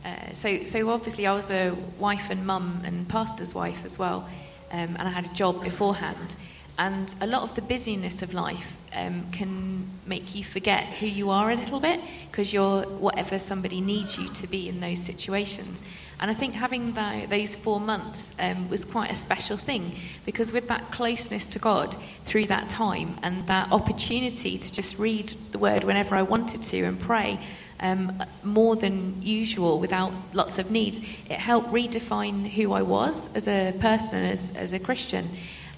[0.03, 4.29] uh, so, so obviously, I was a wife and mum and pastor's wife as well,
[4.71, 6.35] um, and I had a job beforehand.
[6.77, 11.29] And a lot of the busyness of life um, can make you forget who you
[11.29, 11.99] are a little bit
[12.29, 15.81] because you're whatever somebody needs you to be in those situations.
[16.19, 20.53] And I think having the, those four months um, was quite a special thing because
[20.53, 25.57] with that closeness to God through that time and that opportunity to just read the
[25.57, 27.39] Word whenever I wanted to and pray.
[27.83, 30.99] Um, more than usual without lots of needs.
[30.99, 35.27] It helped redefine who I was as a person, as, as a Christian,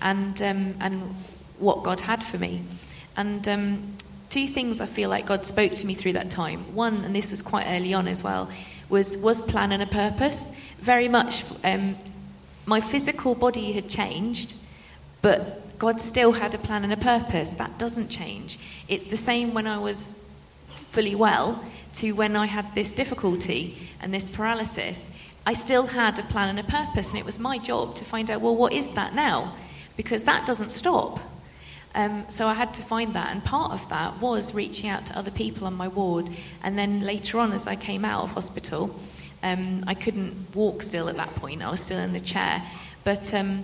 [0.02, 1.16] and, um, and
[1.60, 2.64] what God had for me.
[3.16, 3.94] And um,
[4.30, 6.76] two things I feel like God spoke to me through that time.
[6.76, 8.50] One, and this was quite early on as well,
[8.90, 10.52] was was plan and a purpose.
[10.80, 11.96] Very much, um,
[12.66, 14.54] my physical body had changed,
[15.22, 17.54] but God still had a plan and a purpose.
[17.54, 18.58] That doesn't change.
[18.88, 20.20] It's the same when I was
[20.92, 25.12] fully well to when I had this difficulty and this paralysis.
[25.46, 28.32] I still had a plan and a purpose, and it was my job to find
[28.32, 29.56] out, well, what is that now?
[29.98, 31.20] Because that doesn't stop.
[31.96, 35.18] Um, so I had to find that, and part of that was reaching out to
[35.18, 36.30] other people on my ward.
[36.64, 39.00] And then later on, as I came out of hospital,
[39.44, 41.62] um, I couldn't walk still at that point.
[41.62, 42.64] I was still in the chair,
[43.04, 43.64] but um,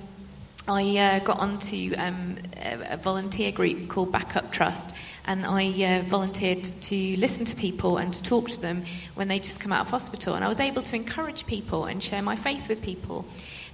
[0.67, 4.91] I uh, got onto um, a, volunteer group called Backup Trust,
[5.25, 8.83] and I uh, volunteered to listen to people and to talk to them
[9.15, 10.35] when they just come out of hospital.
[10.35, 13.25] And I was able to encourage people and share my faith with people.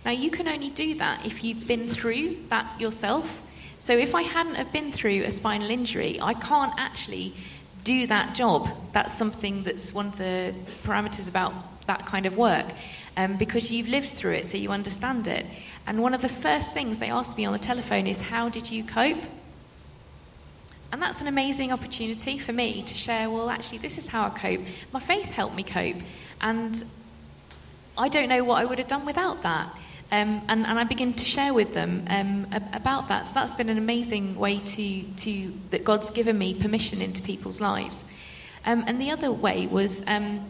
[0.05, 3.41] Now, you can only do that if you've been through that yourself.
[3.79, 7.33] So if I hadn't have been through a spinal injury, I can't actually
[7.83, 8.69] do that job.
[8.93, 11.53] That's something that's one of the parameters about
[11.87, 12.65] that kind of work.
[13.17, 15.45] Um, because you've lived through it, so you understand it.
[15.87, 18.69] And one of the first things they asked me on the telephone is, How did
[18.69, 19.23] you cope?
[20.91, 24.29] And that's an amazing opportunity for me to share, well, actually, this is how I
[24.29, 24.61] cope.
[24.91, 25.97] My faith helped me cope.
[26.41, 26.83] And
[27.97, 29.73] I don't know what I would have done without that.
[30.11, 33.25] Um, and, and, I begin to share with them um, about that.
[33.25, 37.59] So that's been an amazing way to, to that God's given me permission into people's
[37.59, 38.05] lives.
[38.65, 40.45] Um, and the other way was um,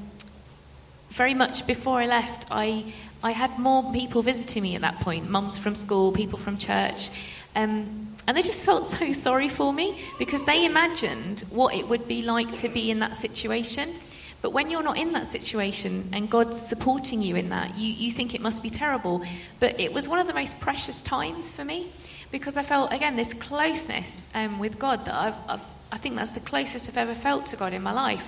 [1.10, 5.30] very much before I left, I, I had more people visiting me at that point
[5.30, 7.10] mums from school, people from church.
[7.56, 12.08] Um, and they just felt so sorry for me because they imagined what it would
[12.08, 13.96] be like to be in that situation.
[14.42, 18.12] But when you're not in that situation and God's supporting you in that, you, you
[18.12, 19.24] think it must be terrible.
[19.60, 21.88] But it was one of the most precious times for me
[22.32, 26.32] because I felt, again, this closeness um, with God that I've, I've, i think that's
[26.32, 28.26] the closest I've ever felt to God in my life.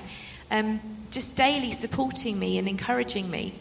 [0.52, 0.80] um,
[1.12, 3.54] just daily supporting me and encouraging me.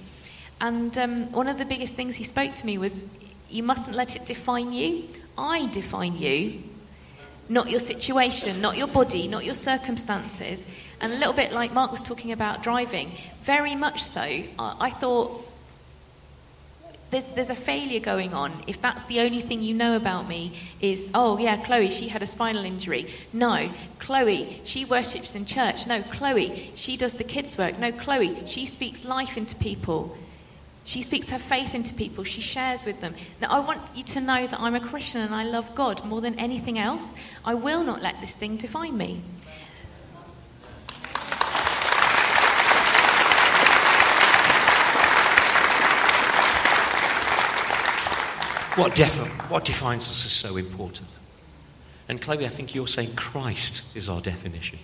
[0.60, 3.16] And um, one of the biggest things he spoke to me was,
[3.50, 5.04] You mustn't let it define you.
[5.36, 6.62] I define you,
[7.48, 10.66] not your situation, not your body, not your circumstances.
[11.00, 14.20] And a little bit like Mark was talking about driving, very much so.
[14.20, 15.46] I, I thought,
[17.10, 20.52] there's, there's a failure going on if that's the only thing you know about me
[20.80, 25.86] is oh yeah chloe she had a spinal injury no chloe she worships in church
[25.86, 30.16] no chloe she does the kids work no chloe she speaks life into people
[30.86, 34.20] she speaks her faith into people she shares with them now i want you to
[34.20, 37.84] know that i'm a christian and i love god more than anything else i will
[37.84, 39.20] not let this thing define me
[48.76, 48.98] What,
[49.48, 51.08] what defines us is so important.
[52.10, 54.78] And Chloe, I think you're saying Christ is our definition.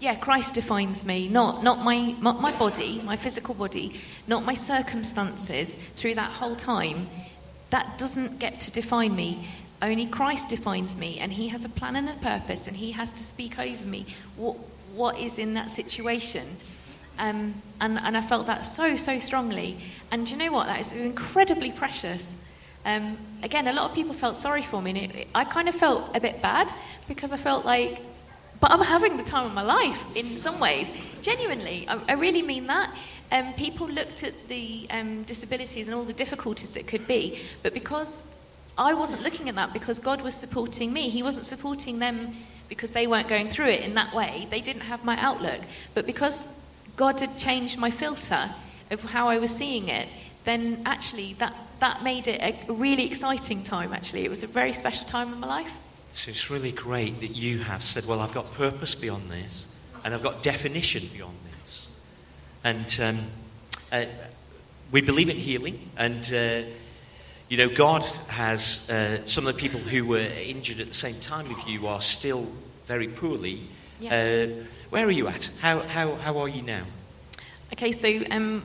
[0.00, 4.54] Yeah, Christ defines me, not, not my, my, my body, my physical body, not my
[4.54, 7.06] circumstances through that whole time.
[7.68, 9.46] That doesn't get to define me.
[9.82, 13.10] Only Christ defines me, and He has a plan and a purpose, and He has
[13.10, 14.56] to speak over me what,
[14.94, 16.56] what is in that situation.
[17.18, 19.76] Um, and, and I felt that so, so strongly.
[20.10, 20.66] And you know what?
[20.66, 22.36] That is incredibly precious.
[22.86, 25.74] Um, again, a lot of people felt sorry for me, and it, I kind of
[25.74, 26.72] felt a bit bad
[27.06, 28.00] because I felt like,
[28.60, 30.88] but I'm having the time of my life in some ways.
[31.22, 32.94] Genuinely, I, I really mean that.
[33.32, 37.72] Um, people looked at the um, disabilities and all the difficulties that could be, but
[37.74, 38.22] because
[38.76, 42.34] I wasn't looking at that, because God was supporting me, He wasn't supporting them
[42.68, 44.46] because they weren't going through it in that way.
[44.50, 45.60] They didn't have my outlook.
[45.92, 46.52] But because
[46.96, 48.50] God had changed my filter
[48.90, 50.08] of how I was seeing it,
[50.44, 54.24] then actually that that made it a really exciting time, actually.
[54.24, 55.72] It was a very special time in my life.
[56.12, 60.12] So it's really great that you have said, well, I've got purpose beyond this, and
[60.14, 61.88] I've got definition beyond this.
[62.62, 63.26] And um,
[63.92, 64.04] uh,
[64.90, 66.68] we believe in healing, and uh,
[67.48, 71.16] you know, God has uh, some of the people who were injured at the same
[71.20, 72.46] time with you are still
[72.86, 73.62] very poorly.
[73.98, 74.14] Yeah.
[74.14, 75.50] Uh, where are you at?
[75.60, 76.84] How, how, how are you now?
[77.72, 78.62] Okay, so um,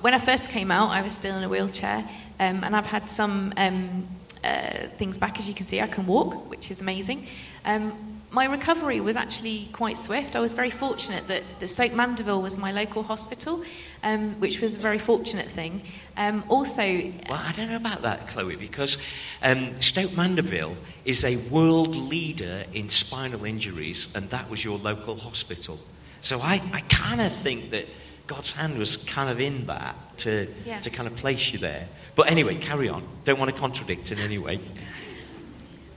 [0.00, 1.98] when I first came out, I was still in a wheelchair,
[2.38, 4.08] um, and I've had some um,
[4.44, 5.80] uh, things back, as you can see.
[5.80, 7.26] I can walk, which is amazing.
[7.64, 7.92] Um,
[8.30, 10.36] my recovery was actually quite swift.
[10.36, 13.64] I was very fortunate that, Stoke Mandeville was my local hospital,
[14.04, 15.82] um, which was a very fortunate thing.
[16.16, 16.82] Um, also,
[17.28, 18.98] well, I don't know about that, Chloe, because
[19.42, 25.16] um, Stoke Mandeville is a world leader in spinal injuries, and that was your local
[25.16, 25.80] hospital.
[26.20, 27.86] So I, I kind of think that
[28.30, 30.78] God's hand was kind of in that to, yeah.
[30.82, 31.88] to kind of place you there.
[32.14, 33.02] But anyway, carry on.
[33.24, 34.60] Don't want to contradict in any way.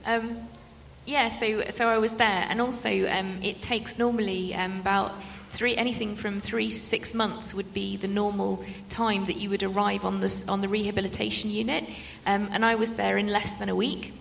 [0.04, 0.38] Um,
[1.06, 2.44] yeah, so, so I was there.
[2.50, 5.14] And also, um, it takes normally um, about
[5.50, 9.62] three, anything from three to six months would be the normal time that you would
[9.62, 11.84] arrive on, this, on the rehabilitation unit.
[12.26, 14.12] Um, and I was there in less than a week,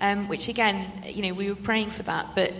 [0.00, 2.34] um, which again, you know, we were praying for that.
[2.34, 2.50] But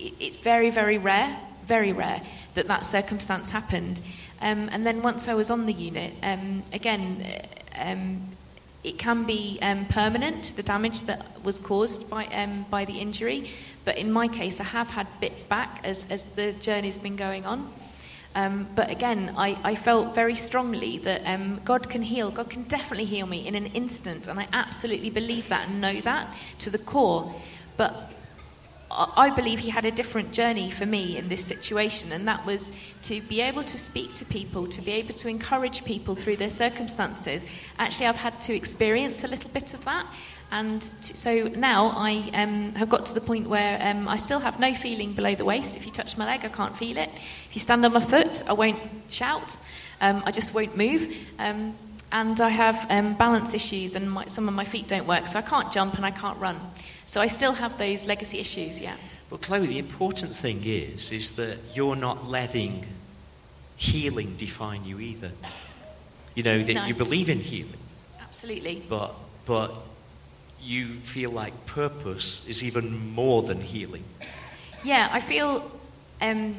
[0.00, 2.20] it, it's very, very rare, very rare
[2.54, 4.00] that that circumstance happened.
[4.42, 7.24] Um, and then once I was on the unit, um, again,
[7.78, 8.20] um,
[8.82, 13.50] it can be um, permanent, the damage that was caused by, um, by the injury.
[13.84, 17.46] But in my case, I have had bits back as, as the journey's been going
[17.46, 17.72] on.
[18.34, 22.30] Um, but again, I, I, felt very strongly that um, God can heal.
[22.30, 24.26] God can definitely heal me in an instant.
[24.26, 27.34] And I absolutely believe that and know that to the core.
[27.76, 28.14] But
[28.94, 32.72] I believe he had a different journey for me in this situation, and that was
[33.04, 36.50] to be able to speak to people, to be able to encourage people through their
[36.50, 37.46] circumstances.
[37.78, 40.06] Actually, I've had to experience a little bit of that,
[40.50, 44.40] and t- so now I um, have got to the point where um, I still
[44.40, 45.76] have no feeling below the waist.
[45.76, 47.08] If you touch my leg, I can't feel it.
[47.48, 49.56] If you stand on my foot, I won't shout.
[50.00, 51.10] Um, I just won't move.
[51.38, 51.74] Um,
[52.12, 55.38] and I have um, balance issues, and my, some of my feet don't work, so
[55.38, 56.60] I can't jump and I can't run.
[57.06, 58.96] So I still have those legacy issues, yeah.
[59.30, 62.84] Well, Chloe, the important thing is, is that you're not letting
[63.76, 65.32] healing define you either.
[66.34, 66.84] You know, that no.
[66.86, 67.78] you believe in healing.
[68.20, 68.82] Absolutely.
[68.88, 69.74] But, but
[70.60, 74.04] you feel like purpose is even more than healing.
[74.84, 75.70] Yeah, I feel
[76.20, 76.54] um,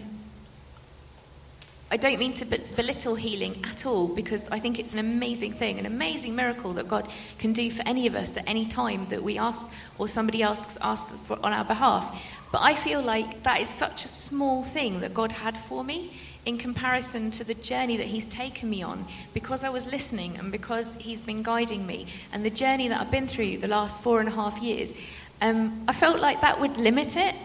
[1.93, 5.77] I don't mean to belittle healing at all because I think it's an amazing thing,
[5.77, 9.21] an amazing miracle that God can do for any of us at any time that
[9.21, 9.69] we ask
[9.99, 12.19] or somebody asks us on our behalf.
[12.51, 16.11] But I feel like that is such a small thing that God had for me
[16.47, 20.51] in comparison to the journey that He's taken me on because I was listening and
[20.51, 24.19] because He's been guiding me and the journey that I've been through the last four
[24.19, 24.95] and a half years.
[25.43, 27.35] Um, I felt like that would limit it.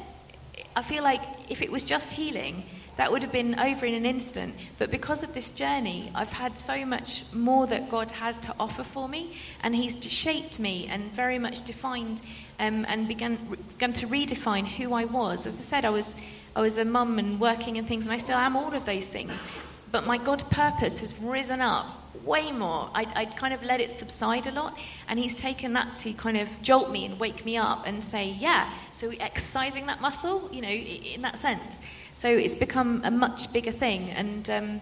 [0.75, 1.21] I feel like
[1.51, 2.63] if it was just healing,
[2.99, 4.57] that would have been over in an instant.
[4.77, 8.83] But because of this journey, I've had so much more that God has to offer
[8.83, 12.21] for me, and He's shaped me and very much defined
[12.59, 13.39] um, and begun,
[13.69, 15.47] begun to redefine who I was.
[15.47, 16.17] As I said, I was,
[16.57, 19.07] I was a mum and working and things, and I still am all of those
[19.07, 19.45] things.
[19.93, 21.87] But my God purpose has risen up
[22.25, 22.91] way more.
[22.95, 24.77] I'd, I'd, kind of let it subside a lot,
[25.09, 28.37] and he's taken that to kind of jolt me and wake me up and say,
[28.39, 31.81] yeah, so exercising that muscle, you know, in that sense.
[32.15, 34.81] So it's become a much bigger thing, and um,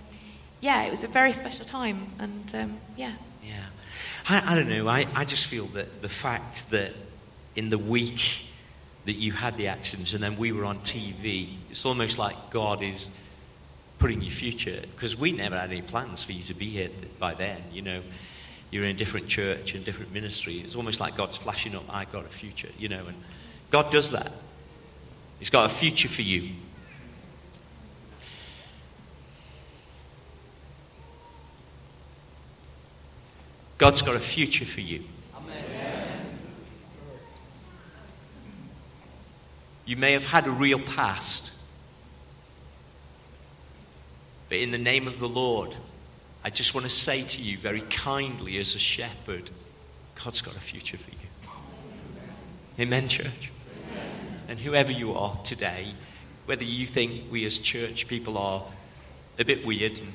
[0.61, 3.13] yeah, it was a very special time, and um, yeah.
[3.45, 3.65] Yeah.
[4.29, 6.93] I, I don't know, I, I just feel that the fact that
[7.55, 8.47] in the week
[9.07, 12.83] that you had the accident and then we were on TV, it's almost like God
[12.83, 13.11] is
[13.99, 17.35] putting your future, because we never had any plans for you to be here by
[17.35, 18.03] then, you know.
[18.71, 20.59] You're in a different church and different ministry.
[20.59, 23.07] It's almost like God's flashing up, I've got a future, you know.
[23.07, 23.17] And
[23.71, 24.33] God does that.
[25.39, 26.51] He's got a future for you.
[33.79, 35.05] God's got a future for you.
[39.85, 41.56] You may have had a real past.
[44.49, 45.75] But in the name of the Lord,
[46.45, 49.51] I just want to say to you very kindly as a shepherd,
[50.23, 51.17] God's got a future for you.
[52.79, 53.51] Amen, church?
[53.91, 54.07] Amen.
[54.49, 55.93] And whoever you are today,
[56.45, 58.63] whether you think we as church people are
[59.39, 60.13] a bit weird, and,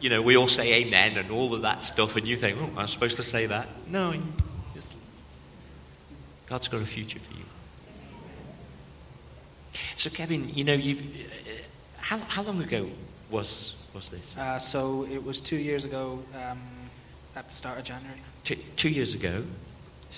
[0.00, 2.70] you know, we all say amen and all of that stuff, and you think, oh,
[2.76, 3.66] I'm supposed to say that.
[3.88, 4.14] No,
[4.74, 4.92] just,
[6.46, 7.44] God's got a future for you.
[9.96, 11.50] So, Kevin, you know, you, uh,
[11.98, 12.88] how, how long ago
[13.30, 14.36] was was this?
[14.36, 16.58] Uh, so it was two years ago um,
[17.36, 18.18] at the start of January.
[18.42, 19.44] Two, two years ago.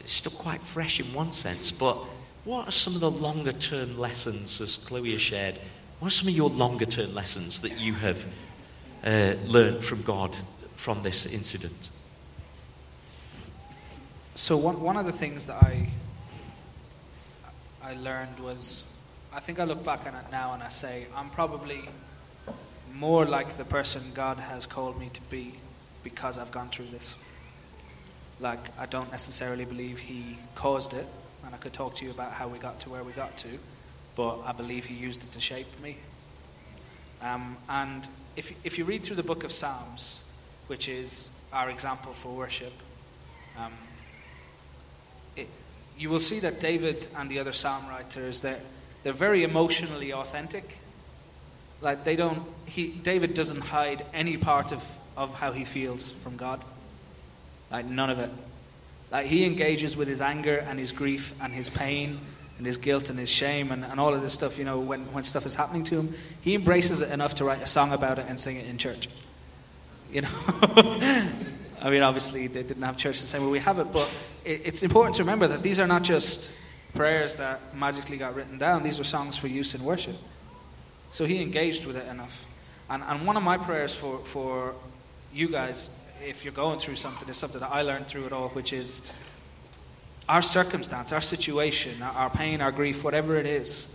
[0.01, 1.97] It's still quite fresh in one sense, but
[2.45, 5.57] what are some of the longer term lessons, as Chloe has shared?
[6.01, 8.25] What are some of your longer term lessons that you have
[9.03, 10.37] uh, learned from God
[10.77, 11.89] from this incident?
[14.35, 15.89] So one one of the things that I
[17.83, 18.85] I learned was
[19.33, 21.89] I think I look back on it now and I say I'm probably
[22.95, 25.55] more like the person God has called me to be
[26.03, 27.17] because I've gone through this.
[28.41, 31.07] Like, I don't necessarily believe He caused it,
[31.45, 33.49] and I could talk to you about how we got to where we got to,
[34.15, 35.97] but I believe He used it to shape me.
[37.23, 40.21] Um, and if, if you read through the book of Psalms,
[40.67, 42.73] which is our example for worship,
[43.59, 43.73] um,
[45.35, 45.49] it,
[45.99, 48.61] you will see that David and the other psalm writers, they're,
[49.03, 50.79] they're very emotionally authentic
[51.81, 54.85] like they don't he David doesn't hide any part of,
[55.17, 56.61] of how he feels from God.
[57.71, 58.31] Like none of it.
[59.11, 62.19] Like he engages with his anger and his grief and his pain
[62.59, 65.01] and his guilt and his shame and, and all of this stuff, you know, when,
[65.13, 68.19] when stuff is happening to him, he embraces it enough to write a song about
[68.19, 69.09] it and sing it in church.
[70.11, 70.29] You know?
[71.83, 74.11] I mean, obviously, they didn't have church the same way we have it, but
[74.45, 76.51] it, it's important to remember that these are not just
[76.95, 80.17] prayers that magically got written down, these are songs for use in worship.
[81.11, 82.45] So he engaged with it enough.
[82.89, 84.75] And, and one of my prayers for, for
[85.33, 88.49] you guys, if you're going through something, is something that I learned through it all,
[88.51, 89.11] which is
[90.29, 93.93] our circumstance, our situation, our pain, our grief, whatever it is,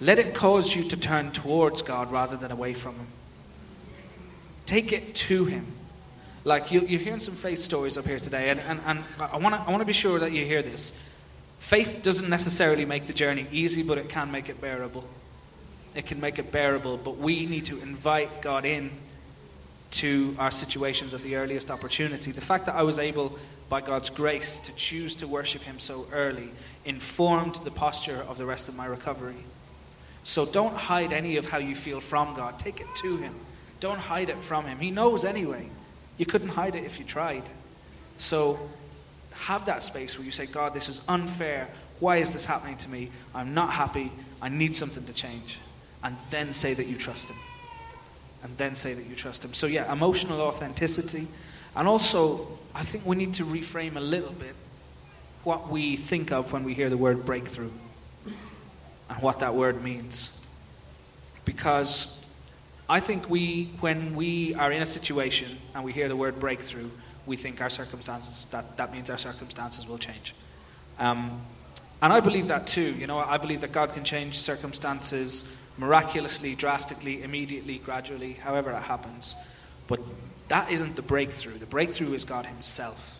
[0.00, 3.06] let it cause you to turn towards God rather than away from Him.
[4.66, 5.66] Take it to Him.
[6.44, 9.54] Like you, are hearing some faith stories up here today, and, and, and I want
[9.56, 10.98] to I wanna be sure that you hear this.
[11.58, 15.04] Faith doesn't necessarily make the journey easy, but it can make it bearable
[15.94, 18.90] it can make it bearable, but we need to invite God in
[19.90, 22.30] to our situations at the earliest opportunity.
[22.30, 26.06] The fact that I was able, by God's grace, to choose to worship Him so
[26.12, 26.50] early
[26.84, 29.36] informed the posture of the rest of my recovery.
[30.24, 32.58] So don't hide any of how you feel from God.
[32.58, 33.34] Take it to Him.
[33.80, 34.78] Don't hide it from Him.
[34.78, 35.68] He knows anyway.
[36.18, 37.44] You couldn't hide it if you tried.
[38.18, 38.58] So
[39.32, 41.68] have that space where you say, God, this is unfair.
[42.00, 43.10] Why is this happening to me?
[43.34, 44.12] I'm not happy.
[44.42, 45.58] I need something to change
[46.02, 47.36] and then say that you trust Him.
[48.42, 49.54] And then say that you trust Him.
[49.54, 51.26] So, yeah, emotional authenticity.
[51.74, 54.54] And also, I think we need to reframe a little bit
[55.44, 57.70] what we think of when we hear the word breakthrough
[59.08, 60.40] and what that word means.
[61.44, 62.18] Because
[62.88, 66.90] I think we, when we are in a situation and we hear the word breakthrough,
[67.26, 70.34] we think our circumstances, that, that means our circumstances will change.
[70.98, 71.42] Um,
[72.00, 72.94] and I believe that too.
[72.94, 78.82] You know, I believe that God can change circumstances miraculously, drastically, immediately, gradually, however it
[78.82, 79.36] happens.
[79.86, 80.00] But
[80.48, 81.56] that isn't the breakthrough.
[81.58, 83.18] The breakthrough is God Himself.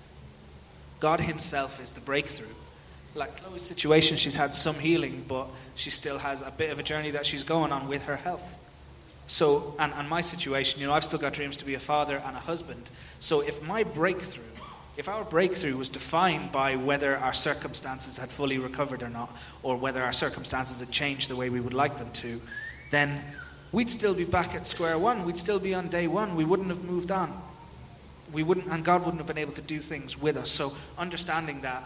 [1.01, 2.47] God Himself is the breakthrough.
[3.15, 6.83] Like Chloe's situation, she's had some healing, but she still has a bit of a
[6.83, 8.59] journey that she's going on with her health.
[9.29, 12.17] So, and, and my situation, you know, I've still got dreams to be a father
[12.25, 12.91] and a husband.
[13.21, 14.43] So if my breakthrough,
[14.99, 19.77] if our breakthrough was defined by whether our circumstances had fully recovered or not, or
[19.77, 22.41] whether our circumstances had changed the way we would like them to,
[22.91, 23.23] then
[23.71, 25.25] we'd still be back at square one.
[25.25, 26.35] We'd still be on day one.
[26.35, 27.33] We wouldn't have moved on.
[28.33, 30.51] We wouldn't, and God wouldn't have been able to do things with us.
[30.51, 31.85] So understanding that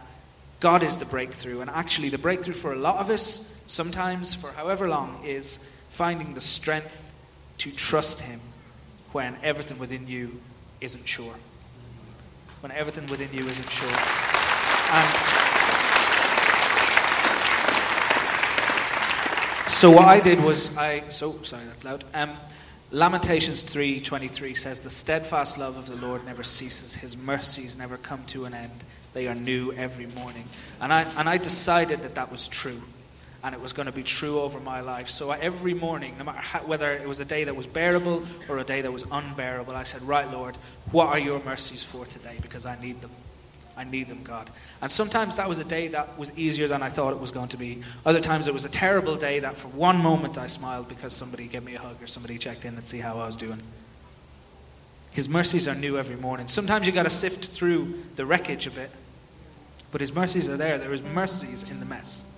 [0.61, 4.53] God is the breakthrough, and actually the breakthrough for a lot of us, sometimes for
[4.53, 7.13] however long, is finding the strength
[7.59, 8.41] to trust Him
[9.13, 10.41] when everything within you
[10.81, 11.35] isn't sure.
[12.63, 13.89] When everything within you isn't sure.
[14.95, 15.09] And
[19.69, 22.05] so what I did was I so sorry that's loud.
[22.15, 22.37] Um,
[22.93, 28.25] Lamentations 3:23 says the steadfast love of the Lord never ceases his mercies never come
[28.27, 30.45] to an end they are new every morning
[30.81, 32.83] and I and I decided that that was true
[33.45, 35.09] and it was going to be true over my life.
[35.11, 38.59] So every morning, no matter how, whether it was a day that was bearable or
[38.59, 40.57] a day that was unbearable, I said, Right, Lord,
[40.93, 42.37] what are your mercies for today?
[42.41, 43.11] Because I need them.
[43.77, 44.51] I need them, God.
[44.81, 47.49] And sometimes that was a day that was easier than I thought it was going
[47.49, 47.83] to be.
[48.05, 51.49] Other times it was a terrible day that for one moment I smiled because somebody
[51.49, 53.63] gave me a hug or somebody checked in and see how I was doing.
[55.11, 56.49] His mercies are new every morning.
[56.49, 58.91] Sometimes you got to sift through the wreckage of it,
[59.91, 60.79] but His mercies are there.
[60.79, 62.32] There is mercies in the mess.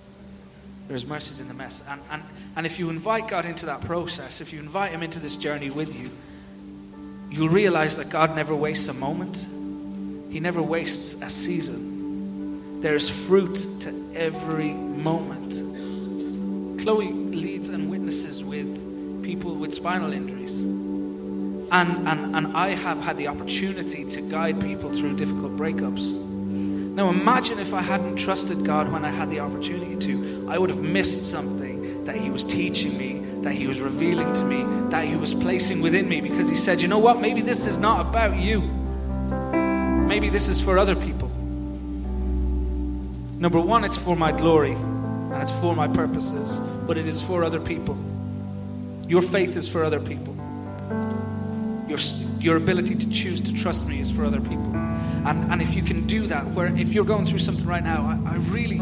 [0.87, 1.83] There's mercies in the mess.
[1.89, 2.23] And, and,
[2.55, 5.69] and if you invite God into that process, if you invite Him into this journey
[5.69, 6.11] with you,
[7.29, 9.47] you'll realize that God never wastes a moment,
[10.31, 12.81] He never wastes a season.
[12.81, 15.53] There's fruit to every moment.
[16.81, 20.61] Chloe leads and witnesses with people with spinal injuries.
[21.71, 26.13] And, and, and I have had the opportunity to guide people through difficult breakups.
[26.95, 30.47] Now, imagine if I hadn't trusted God when I had the opportunity to.
[30.49, 34.45] I would have missed something that He was teaching me, that He was revealing to
[34.45, 37.19] me, that He was placing within me because He said, you know what?
[37.19, 38.61] Maybe this is not about you.
[38.61, 41.27] Maybe this is for other people.
[43.39, 47.43] Number one, it's for my glory and it's for my purposes, but it is for
[47.43, 47.97] other people.
[49.05, 50.33] Your faith is for other people.
[51.89, 51.99] Your,
[52.39, 54.94] your ability to choose to trust me is for other people.
[55.25, 58.21] And, and if you can do that, where if you're going through something right now,
[58.25, 58.77] I, I really,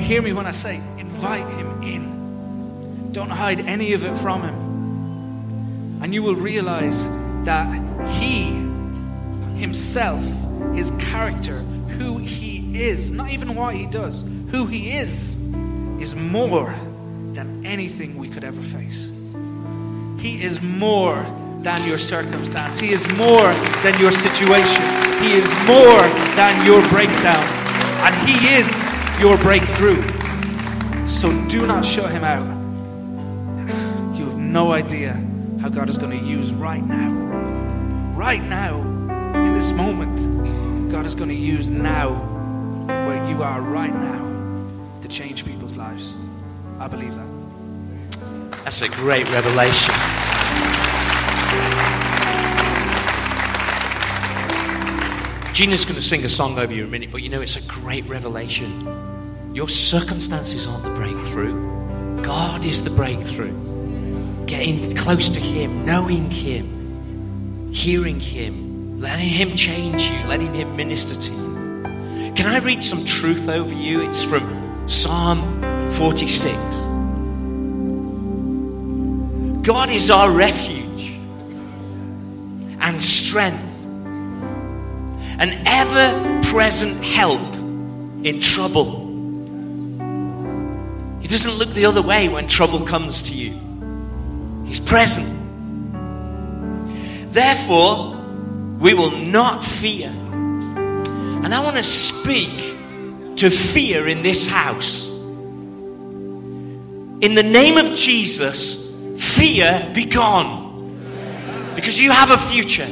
[0.00, 3.12] hear me when I say, invite him in.
[3.12, 6.02] Don't hide any of it from him.
[6.02, 7.08] And you will realize
[7.44, 7.66] that
[8.10, 8.44] he
[9.58, 10.22] himself,
[10.74, 15.36] his character, who he is, not even what he does, who he is,
[16.00, 16.74] is more
[17.32, 19.10] than anything we could ever face.
[20.20, 21.24] He is more
[21.62, 22.78] than your circumstance.
[22.78, 23.52] He is more
[23.82, 24.82] than your situation.
[25.20, 26.02] He is more
[26.36, 27.44] than your breakdown.
[28.04, 28.68] And He is
[29.20, 30.00] your breakthrough.
[31.08, 32.44] So do not shut Him out.
[34.16, 35.14] You have no idea
[35.60, 37.10] how God is going to use right now.
[38.16, 38.80] Right now,
[39.34, 42.14] in this moment, God is going to use now,
[42.86, 46.14] where you are right now, to change people's lives.
[46.78, 48.58] I believe that.
[48.64, 49.94] That's a great revelation.
[55.58, 57.56] Gina's going to sing a song over you in a minute, but you know, it's
[57.56, 59.52] a great revelation.
[59.52, 64.46] Your circumstances aren't the breakthrough, God is the breakthrough.
[64.46, 71.20] Getting close to Him, knowing Him, hearing Him, letting Him change you, letting Him minister
[71.20, 72.32] to you.
[72.36, 74.08] Can I read some truth over you?
[74.08, 76.54] It's from Psalm 46.
[79.66, 80.77] God is our refuge
[83.28, 83.84] strength
[85.38, 87.54] an ever present help
[88.24, 89.06] in trouble.
[91.20, 93.52] He doesn't look the other way when trouble comes to you,
[94.64, 95.28] He's present.
[97.32, 98.16] Therefore,
[98.80, 100.08] we will not fear.
[100.08, 102.76] And I want to speak
[103.36, 105.06] to fear in this house.
[107.20, 110.66] In the name of Jesus, fear be gone.
[111.74, 112.88] Because you have a future.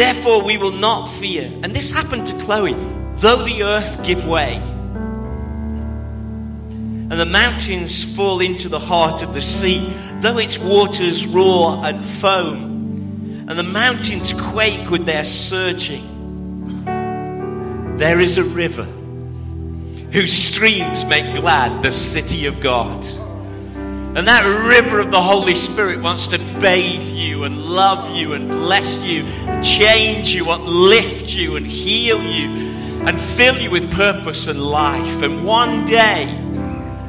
[0.00, 1.42] Therefore, we will not fear.
[1.62, 2.72] And this happened to Chloe.
[3.16, 4.56] Though the earth give way,
[7.10, 12.02] and the mountains fall into the heart of the sea, though its waters roar and
[12.06, 16.86] foam, and the mountains quake with their surging,
[17.98, 18.84] there is a river
[20.12, 23.04] whose streams make glad the city of God.
[24.16, 28.48] And that river of the Holy Spirit wants to bathe you and love you and
[28.48, 29.24] bless you,
[29.62, 32.48] change you, uplift you and heal you
[33.06, 35.22] and fill you with purpose and life.
[35.22, 36.24] And one day,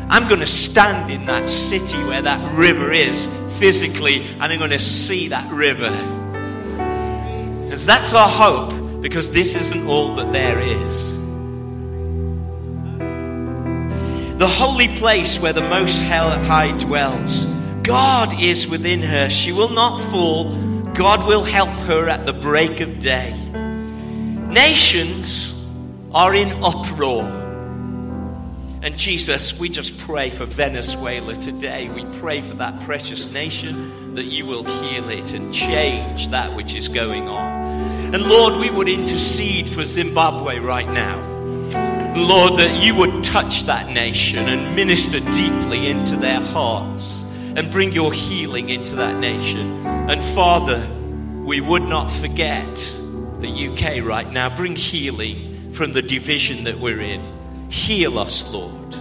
[0.09, 3.27] I'm going to stand in that city where that river is
[3.57, 5.89] physically, and I'm going to see that river.
[7.63, 11.17] Because that's our hope, because this isn't all that there is.
[14.37, 17.45] The holy place where the Most High dwells.
[17.83, 19.29] God is within her.
[19.29, 20.53] She will not fall.
[20.93, 23.33] God will help her at the break of day.
[24.51, 25.59] Nations
[26.13, 27.23] are in uproar.
[28.83, 31.89] And Jesus, we just pray for Venezuela today.
[31.89, 36.75] We pray for that precious nation that you will heal it and change that which
[36.75, 38.13] is going on.
[38.13, 41.19] And Lord, we would intercede for Zimbabwe right now.
[42.15, 47.20] Lord, that you would touch that nation and minister deeply into their hearts
[47.57, 49.85] and bring your healing into that nation.
[49.85, 50.87] And Father,
[51.43, 52.75] we would not forget
[53.39, 54.55] the UK right now.
[54.55, 57.69] Bring healing from the division that we're in.
[57.69, 58.95] Heal us, Lord.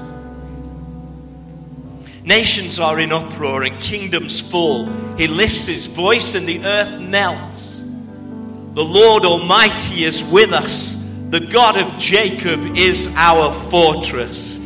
[2.25, 4.87] Nations are in uproar and kingdoms fall.
[5.17, 7.79] He lifts his voice and the earth melts.
[7.79, 10.95] The Lord Almighty is with us.
[11.31, 14.60] The God of Jacob is our fortress.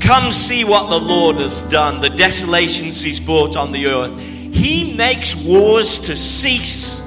[0.00, 4.18] Come see what the Lord has done, the desolations he's brought on the earth.
[4.20, 7.04] He makes wars to cease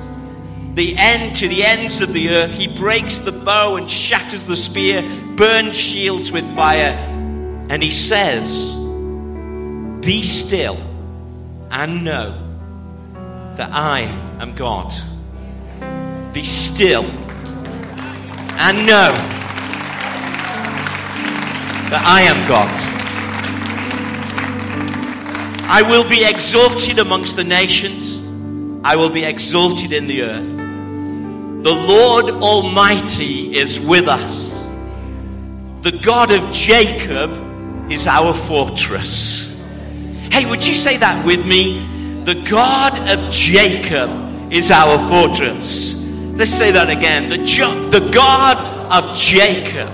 [0.76, 2.54] the end to the ends of the earth.
[2.54, 5.02] He breaks the bow and shatters the spear,
[5.36, 6.96] burns shields with fire.
[7.70, 8.74] And he says,
[10.06, 10.78] Be still
[11.72, 12.38] and know
[13.56, 14.02] that I
[14.40, 14.94] am God.
[16.34, 17.06] Be still
[18.62, 19.41] and know
[21.92, 22.72] that I am God.
[25.70, 28.20] I will be exalted amongst the nations.
[28.84, 30.48] I will be exalted in the earth.
[31.64, 34.52] The Lord Almighty is with us.
[35.82, 39.62] The God of Jacob is our fortress.
[40.32, 42.24] Hey, would you say that with me?
[42.24, 44.10] The God of Jacob
[44.50, 45.94] is our fortress.
[46.38, 47.28] Let's say that again.
[47.28, 48.58] The, jo- the God
[48.94, 49.90] of Jacob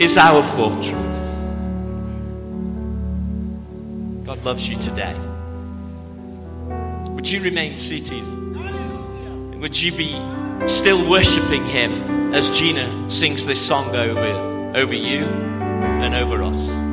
[0.00, 1.09] is our fortress.
[4.42, 5.14] Loves you today.
[7.10, 8.22] Would you remain seated?
[9.60, 10.18] Would you be
[10.66, 16.89] still worshiping Him as Gina sings this song over, over you and over us?